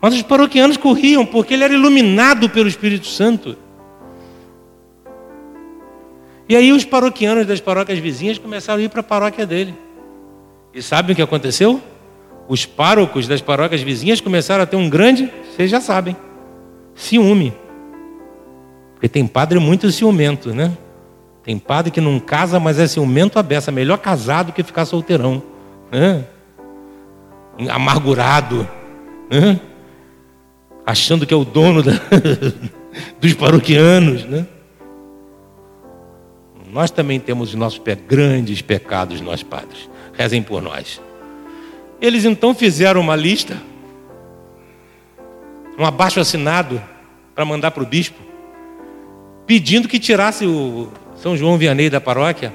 Mas 0.00 0.14
os 0.14 0.22
paroquianos 0.22 0.76
corriam 0.76 1.24
porque 1.24 1.54
ele 1.54 1.64
era 1.64 1.72
iluminado 1.72 2.50
pelo 2.50 2.68
Espírito 2.68 3.06
Santo. 3.06 3.56
E 6.48 6.54
aí 6.54 6.72
os 6.72 6.84
paroquianos 6.84 7.46
das 7.46 7.60
paróquias 7.60 7.98
vizinhas 7.98 8.38
começaram 8.38 8.80
a 8.80 8.82
ir 8.82 8.88
para 8.88 9.00
a 9.00 9.04
paróquia 9.04 9.46
dele. 9.46 9.74
E 10.72 10.82
sabem 10.82 11.12
o 11.12 11.16
que 11.16 11.22
aconteceu? 11.22 11.80
Os 12.48 12.64
párocos 12.64 13.26
das 13.26 13.40
paróquias 13.40 13.82
vizinhas 13.82 14.20
começaram 14.20 14.62
a 14.62 14.66
ter 14.66 14.76
um 14.76 14.88
grande, 14.88 15.30
vocês 15.50 15.70
já 15.70 15.80
sabem, 15.80 16.16
ciúme. 16.94 17.52
Porque 18.94 19.08
tem 19.08 19.26
padre 19.26 19.58
muito 19.58 19.90
ciumento, 19.90 20.54
né? 20.54 20.76
Tem 21.42 21.58
padre 21.58 21.92
que 21.92 22.00
não 22.00 22.18
casa, 22.18 22.58
mas 22.58 22.78
é 22.78 22.88
ciumento 22.88 23.38
a 23.38 23.42
beça. 23.42 23.70
Melhor 23.70 23.98
casado 23.98 24.52
que 24.52 24.64
ficar 24.64 24.84
solteirão. 24.84 25.40
Né? 25.92 26.24
Amargurado. 27.68 28.66
Né? 29.30 29.60
Achando 30.84 31.24
que 31.24 31.32
é 31.32 31.36
o 31.36 31.44
dono 31.44 31.84
da, 31.84 31.92
dos 33.20 33.34
paroquianos. 33.34 34.24
Né? 34.24 34.44
Nós 36.72 36.90
também 36.90 37.20
temos 37.20 37.50
os 37.50 37.54
nossos 37.54 37.80
grandes 38.08 38.60
pecados, 38.60 39.20
nós 39.20 39.44
padres. 39.44 39.88
Rezem 40.14 40.42
por 40.42 40.60
nós. 40.60 41.00
Eles 42.00 42.24
então 42.24 42.54
fizeram 42.54 43.00
uma 43.00 43.16
lista, 43.16 43.60
um 45.78 45.84
abaixo 45.84 46.20
assinado 46.20 46.82
para 47.34 47.44
mandar 47.44 47.70
para 47.70 47.82
o 47.82 47.86
bispo, 47.86 48.20
pedindo 49.46 49.88
que 49.88 49.98
tirasse 49.98 50.46
o 50.46 50.88
São 51.16 51.36
João 51.36 51.56
Vianney 51.56 51.88
da 51.88 52.00
paróquia, 52.00 52.52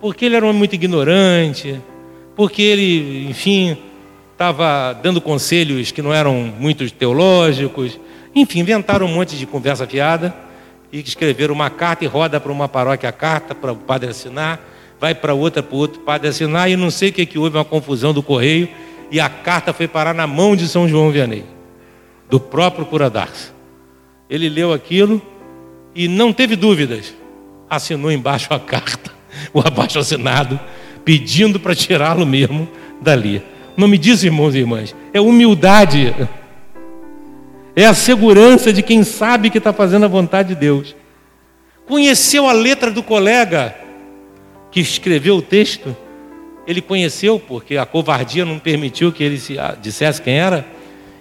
porque 0.00 0.24
ele 0.24 0.36
era 0.36 0.44
um 0.44 0.48
homem 0.48 0.58
muito 0.58 0.74
ignorante, 0.74 1.80
porque 2.36 2.62
ele, 2.62 3.28
enfim, 3.28 3.76
estava 4.32 4.92
dando 4.92 5.20
conselhos 5.20 5.90
que 5.90 6.02
não 6.02 6.12
eram 6.12 6.34
muito 6.34 6.88
teológicos, 6.90 7.98
enfim, 8.34 8.60
inventaram 8.60 9.06
um 9.06 9.14
monte 9.14 9.36
de 9.36 9.46
conversa 9.46 9.86
fiada 9.86 10.34
e 10.92 11.00
escreveram 11.00 11.54
uma 11.54 11.68
carta 11.68 12.04
e 12.04 12.08
roda 12.08 12.38
para 12.38 12.52
uma 12.52 12.68
paróquia 12.68 13.08
a 13.08 13.12
carta 13.12 13.54
para 13.54 13.72
o 13.72 13.76
padre 13.76 14.10
assinar 14.10 14.71
vai 15.02 15.16
para 15.16 15.34
outra, 15.34 15.64
para 15.64 15.76
outro 15.76 16.00
padre 16.02 16.28
assinar, 16.28 16.70
e 16.70 16.76
não 16.76 16.88
sei 16.88 17.08
o 17.08 17.12
que, 17.12 17.26
que 17.26 17.36
houve, 17.36 17.56
uma 17.56 17.64
confusão 17.64 18.14
do 18.14 18.22
correio, 18.22 18.68
e 19.10 19.18
a 19.18 19.28
carta 19.28 19.72
foi 19.72 19.88
parar 19.88 20.14
na 20.14 20.28
mão 20.28 20.54
de 20.54 20.68
São 20.68 20.88
João 20.88 21.10
Vianney, 21.10 21.44
do 22.30 22.38
próprio 22.38 22.86
cura 22.86 23.10
d'Ars. 23.10 23.52
Ele 24.30 24.48
leu 24.48 24.72
aquilo 24.72 25.20
e 25.92 26.06
não 26.06 26.32
teve 26.32 26.54
dúvidas, 26.54 27.12
assinou 27.68 28.12
embaixo 28.12 28.54
a 28.54 28.60
carta, 28.60 29.10
o 29.52 29.58
abaixo 29.58 29.98
assinado, 29.98 30.60
pedindo 31.04 31.58
para 31.58 31.74
tirá-lo 31.74 32.24
mesmo 32.24 32.68
dali. 33.00 33.42
Não 33.76 33.88
me 33.88 33.98
diz, 33.98 34.22
irmãos 34.22 34.54
e 34.54 34.58
irmãs, 34.58 34.94
é 35.12 35.20
humildade, 35.20 36.14
é 37.74 37.86
a 37.86 37.92
segurança 37.92 38.72
de 38.72 38.84
quem 38.84 39.02
sabe 39.02 39.50
que 39.50 39.58
está 39.58 39.72
fazendo 39.72 40.04
a 40.04 40.08
vontade 40.08 40.50
de 40.50 40.54
Deus. 40.54 40.94
Conheceu 41.88 42.48
a 42.48 42.52
letra 42.52 42.88
do 42.88 43.02
colega, 43.02 43.81
que 44.72 44.80
escreveu 44.80 45.36
o 45.36 45.42
texto, 45.42 45.94
ele 46.66 46.80
conheceu, 46.80 47.38
porque 47.38 47.76
a 47.76 47.84
covardia 47.84 48.44
não 48.44 48.58
permitiu 48.58 49.12
que 49.12 49.22
ele 49.22 49.38
se, 49.38 49.58
ah, 49.58 49.76
dissesse 49.80 50.22
quem 50.22 50.38
era, 50.38 50.66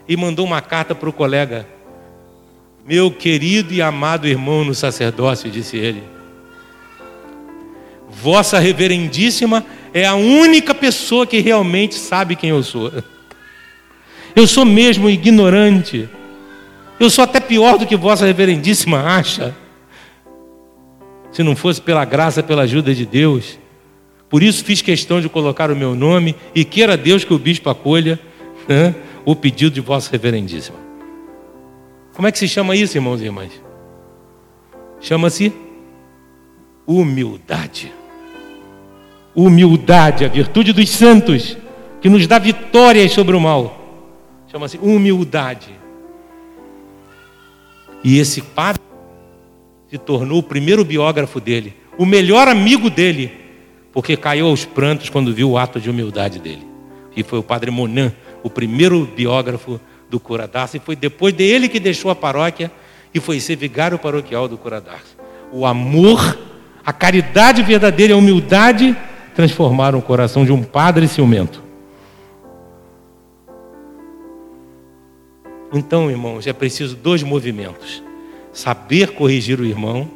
e 0.07 0.15
mandou 0.15 0.45
uma 0.45 0.61
carta 0.61 0.95
para 0.95 1.09
o 1.09 1.13
colega. 1.13 1.67
Meu 2.87 3.11
querido 3.11 3.73
e 3.73 3.81
amado 3.81 4.27
irmão 4.27 4.63
no 4.63 4.73
sacerdócio, 4.73 5.51
disse 5.51 5.77
ele. 5.77 6.01
Vossa 8.09 8.57
Reverendíssima 8.57 9.65
é 9.93 10.05
a 10.05 10.15
única 10.15 10.73
pessoa 10.73 11.27
que 11.27 11.39
realmente 11.39 11.95
sabe 11.95 12.35
quem 12.35 12.51
eu 12.51 12.63
sou. 12.63 12.91
Eu 14.33 14.47
sou 14.47 14.63
mesmo 14.63 15.09
ignorante. 15.09 16.07
Eu 16.99 17.09
sou 17.09 17.23
até 17.23 17.39
pior 17.39 17.77
do 17.77 17.85
que 17.85 17.97
Vossa 17.97 18.25
Reverendíssima 18.25 19.01
acha 19.01 19.55
se 21.31 21.43
não 21.43 21.55
fosse 21.55 21.81
pela 21.81 22.03
graça, 22.05 22.43
pela 22.43 22.63
ajuda 22.63 22.93
de 22.93 23.05
Deus. 23.05 23.57
Por 24.29 24.43
isso 24.43 24.63
fiz 24.63 24.81
questão 24.81 25.19
de 25.21 25.29
colocar 25.29 25.71
o 25.71 25.75
meu 25.75 25.95
nome 25.95 26.35
e 26.53 26.63
queira 26.63 26.97
Deus 26.97 27.23
que 27.23 27.33
o 27.33 27.39
bispo 27.39 27.69
acolha 27.69 28.19
né, 28.67 28.95
o 29.25 29.35
pedido 29.35 29.73
de 29.73 29.81
Vossa 29.81 30.11
Reverendíssima. 30.11 30.77
Como 32.13 32.27
é 32.27 32.31
que 32.31 32.39
se 32.39 32.47
chama 32.47 32.75
isso, 32.75 32.97
irmãos 32.97 33.21
e 33.21 33.25
irmãs? 33.25 33.51
Chama-se 34.99 35.53
humildade. 36.85 37.91
Humildade, 39.33 40.25
a 40.25 40.27
virtude 40.27 40.73
dos 40.73 40.89
santos, 40.89 41.57
que 42.01 42.09
nos 42.09 42.27
dá 42.27 42.37
vitórias 42.37 43.11
sobre 43.11 43.35
o 43.35 43.39
mal. 43.39 43.77
Chama-se 44.51 44.77
humildade. 44.77 45.69
E 48.03 48.17
esse 48.17 48.41
padre 48.41 48.81
se 49.91 49.97
tornou 49.97 50.39
o 50.39 50.43
primeiro 50.43 50.85
biógrafo 50.85 51.41
dele, 51.41 51.73
o 51.97 52.05
melhor 52.05 52.47
amigo 52.47 52.89
dele, 52.89 53.29
porque 53.91 54.15
caiu 54.15 54.47
aos 54.47 54.63
prantos 54.63 55.09
quando 55.09 55.33
viu 55.33 55.51
o 55.51 55.57
ato 55.57 55.81
de 55.81 55.89
humildade 55.89 56.39
dele. 56.39 56.65
E 57.13 57.23
foi 57.23 57.39
o 57.39 57.43
padre 57.43 57.69
Monan, 57.69 58.13
o 58.41 58.49
primeiro 58.49 59.05
biógrafo 59.05 59.81
do 60.09 60.17
Curadarça, 60.17 60.77
e 60.77 60.79
foi 60.79 60.95
depois 60.95 61.33
dele 61.33 61.67
que 61.67 61.77
deixou 61.77 62.09
a 62.09 62.15
paróquia 62.15 62.71
e 63.13 63.19
foi 63.19 63.41
ser 63.41 63.57
vigário 63.57 63.99
paroquial 63.99 64.47
do 64.47 64.57
Curadarça. 64.57 65.17
O 65.51 65.65
amor, 65.65 66.39
a 66.85 66.93
caridade 66.93 67.61
verdadeira 67.61 68.13
a 68.13 68.17
humildade 68.17 68.95
transformaram 69.35 69.99
o 69.99 70.01
coração 70.01 70.45
de 70.45 70.53
um 70.53 70.63
padre 70.63 71.05
ciumento. 71.05 71.61
Então, 75.73 76.09
irmãos, 76.09 76.47
é 76.47 76.53
preciso 76.53 76.95
dois 76.95 77.23
movimentos: 77.23 78.01
saber 78.53 79.11
corrigir 79.11 79.59
o 79.59 79.65
irmão 79.65 80.09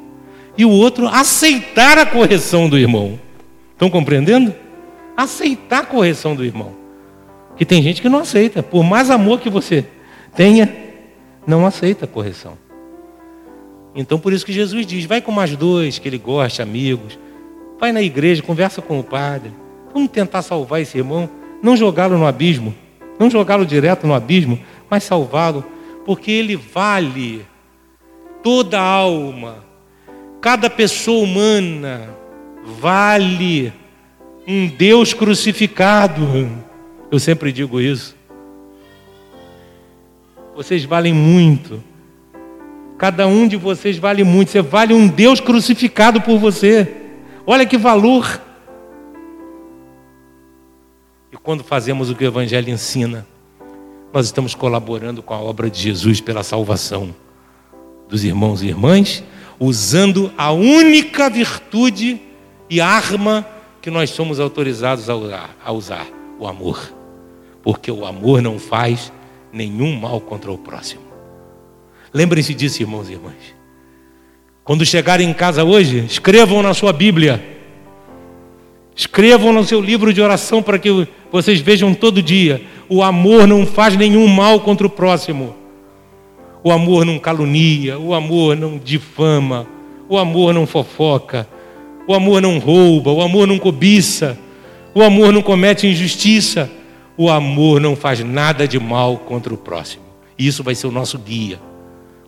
e 0.57 0.65
o 0.65 0.69
outro 0.69 1.07
aceitar 1.07 1.97
a 1.97 2.05
correção 2.05 2.69
do 2.69 2.77
irmão. 2.77 3.19
Estão 3.73 3.89
compreendendo? 3.89 4.53
Aceitar 5.15 5.79
a 5.79 5.85
correção 5.85 6.35
do 6.35 6.43
irmão. 6.43 6.73
Que 7.57 7.65
tem 7.65 7.81
gente 7.81 8.01
que 8.01 8.09
não 8.09 8.19
aceita, 8.19 8.61
por 8.61 8.83
mais 8.83 9.09
amor 9.09 9.39
que 9.39 9.49
você 9.49 9.85
tenha, 10.35 10.73
não 11.47 11.65
aceita 11.65 12.05
a 12.05 12.07
correção. 12.07 12.57
Então, 13.95 14.19
por 14.19 14.33
isso 14.33 14.45
que 14.45 14.51
Jesus 14.51 14.85
diz: 14.85 15.05
vai 15.05 15.21
com 15.21 15.31
mais 15.31 15.55
dois 15.55 15.97
que 15.97 16.07
ele 16.07 16.17
goste, 16.17 16.61
amigos, 16.61 17.17
vai 17.79 17.91
na 17.91 18.01
igreja, 18.01 18.43
conversa 18.43 18.81
com 18.81 18.99
o 18.99 19.03
padre, 19.03 19.53
vamos 19.93 20.11
tentar 20.11 20.41
salvar 20.41 20.81
esse 20.81 20.97
irmão, 20.97 21.29
não 21.61 21.77
jogá-lo 21.77 22.17
no 22.17 22.27
abismo, 22.27 22.75
não 23.17 23.29
jogá-lo 23.29 23.65
direto 23.65 24.05
no 24.05 24.13
abismo, 24.13 24.59
mas 24.89 25.03
salvá-lo, 25.03 25.63
porque 26.05 26.29
ele 26.29 26.57
vale 26.57 27.45
toda 28.45 28.79
alma, 28.79 29.65
cada 30.39 30.69
pessoa 30.69 31.23
humana 31.23 32.15
vale 32.63 33.73
um 34.47 34.67
Deus 34.67 35.15
crucificado. 35.15 36.21
Eu 37.09 37.17
sempre 37.17 37.51
digo 37.51 37.81
isso. 37.81 38.15
Vocês 40.55 40.85
valem 40.85 41.11
muito. 41.11 41.83
Cada 42.99 43.25
um 43.25 43.47
de 43.47 43.57
vocês 43.57 43.97
vale 43.97 44.23
muito. 44.23 44.51
Você 44.51 44.61
vale 44.61 44.93
um 44.93 45.07
Deus 45.07 45.39
crucificado 45.39 46.21
por 46.21 46.37
você. 46.37 46.95
Olha 47.47 47.65
que 47.65 47.79
valor. 47.79 48.39
E 51.31 51.37
quando 51.37 51.63
fazemos 51.63 52.11
o 52.11 52.15
que 52.15 52.23
o 52.23 52.27
Evangelho 52.27 52.69
ensina, 52.69 53.25
nós 54.13 54.27
estamos 54.27 54.53
colaborando 54.53 55.23
com 55.23 55.33
a 55.33 55.41
obra 55.41 55.67
de 55.67 55.81
Jesus 55.81 56.21
pela 56.21 56.43
salvação 56.43 57.24
dos 58.07 58.23
irmãos 58.23 58.61
e 58.61 58.67
irmãs, 58.67 59.23
usando 59.59 60.31
a 60.37 60.51
única 60.51 61.29
virtude 61.29 62.21
e 62.69 62.81
arma 62.81 63.45
que 63.81 63.89
nós 63.89 64.09
somos 64.09 64.39
autorizados 64.39 65.09
a 65.09 65.15
usar, 65.15 65.55
a 65.63 65.71
usar 65.71 66.07
o 66.39 66.47
amor. 66.47 66.93
Porque 67.61 67.91
o 67.91 68.05
amor 68.05 68.41
não 68.41 68.59
faz 68.59 69.11
nenhum 69.51 69.95
mal 69.95 70.19
contra 70.21 70.51
o 70.51 70.57
próximo. 70.57 71.01
Lembrem-se 72.13 72.53
disso, 72.53 72.81
irmãos 72.81 73.09
e 73.09 73.13
irmãs. 73.13 73.55
Quando 74.63 74.85
chegarem 74.85 75.29
em 75.29 75.33
casa 75.33 75.63
hoje, 75.63 76.03
escrevam 76.05 76.61
na 76.61 76.73
sua 76.73 76.91
Bíblia. 76.91 77.43
Escrevam 78.95 79.51
no 79.51 79.63
seu 79.63 79.81
livro 79.81 80.13
de 80.13 80.21
oração 80.21 80.63
para 80.63 80.79
que 80.79 81.07
vocês 81.31 81.59
vejam 81.59 81.93
todo 81.93 82.21
dia 82.21 82.61
o 82.89 83.03
amor 83.03 83.47
não 83.47 83.65
faz 83.65 83.95
nenhum 83.95 84.27
mal 84.27 84.59
contra 84.59 84.85
o 84.85 84.89
próximo. 84.89 85.55
O 86.65 86.71
amor 86.71 87.05
não 87.05 87.19
calunia, 87.19 87.99
o 87.99 88.11
amor 88.11 88.57
não 88.57 88.79
difama, 88.79 89.67
o 90.09 90.17
amor 90.17 90.51
não 90.51 90.65
fofoca, 90.65 91.47
o 92.07 92.13
amor 92.15 92.41
não 92.41 92.57
rouba, 92.57 93.11
o 93.11 93.21
amor 93.21 93.45
não 93.45 93.59
cobiça, 93.59 94.35
o 94.91 95.03
amor 95.03 95.31
não 95.31 95.43
comete 95.43 95.85
injustiça, 95.85 96.67
o 97.15 97.29
amor 97.29 97.79
não 97.79 97.95
faz 97.95 98.21
nada 98.21 98.67
de 98.67 98.79
mal 98.79 99.19
contra 99.19 99.53
o 99.53 99.57
próximo. 99.57 100.01
E 100.39 100.47
isso 100.47 100.63
vai 100.63 100.73
ser 100.73 100.87
o 100.87 100.91
nosso 100.91 101.19
guia. 101.19 101.59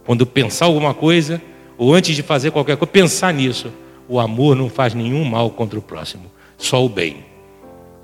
Quando 0.06 0.24
pensar 0.24 0.66
alguma 0.66 0.94
coisa, 0.94 1.42
ou 1.76 1.96
antes 1.96 2.16
de 2.16 2.22
fazer 2.22 2.52
qualquer 2.52 2.78
coisa, 2.78 2.92
pensar 2.92 3.34
nisso. 3.34 3.74
O 4.08 4.20
amor 4.20 4.56
não 4.56 4.70
faz 4.70 4.94
nenhum 4.94 5.26
mal 5.26 5.50
contra 5.50 5.80
o 5.80 5.82
próximo, 5.82 6.26
só 6.60 6.86
o 6.86 6.88
bem. 6.88 7.26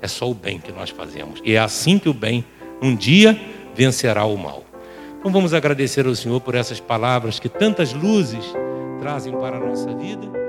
É 0.02 0.08
só 0.08 0.28
o 0.28 0.34
bem 0.34 0.58
que 0.58 0.72
nós 0.72 0.90
fazemos. 0.90 1.40
E 1.44 1.52
é 1.52 1.60
assim 1.60 1.96
que 1.96 2.08
o 2.08 2.12
bem 2.12 2.44
um 2.82 2.92
dia 2.92 3.40
vencerá 3.72 4.24
o 4.24 4.36
mal. 4.36 4.64
Então 5.24 5.32
vamos 5.32 5.54
agradecer 5.54 6.06
ao 6.06 6.14
Senhor 6.14 6.38
por 6.38 6.54
essas 6.54 6.80
palavras 6.80 7.40
que 7.40 7.48
tantas 7.48 7.94
luzes 7.94 8.44
trazem 9.00 9.32
para 9.32 9.56
a 9.56 9.58
nossa 9.58 9.90
vida. 9.96 10.43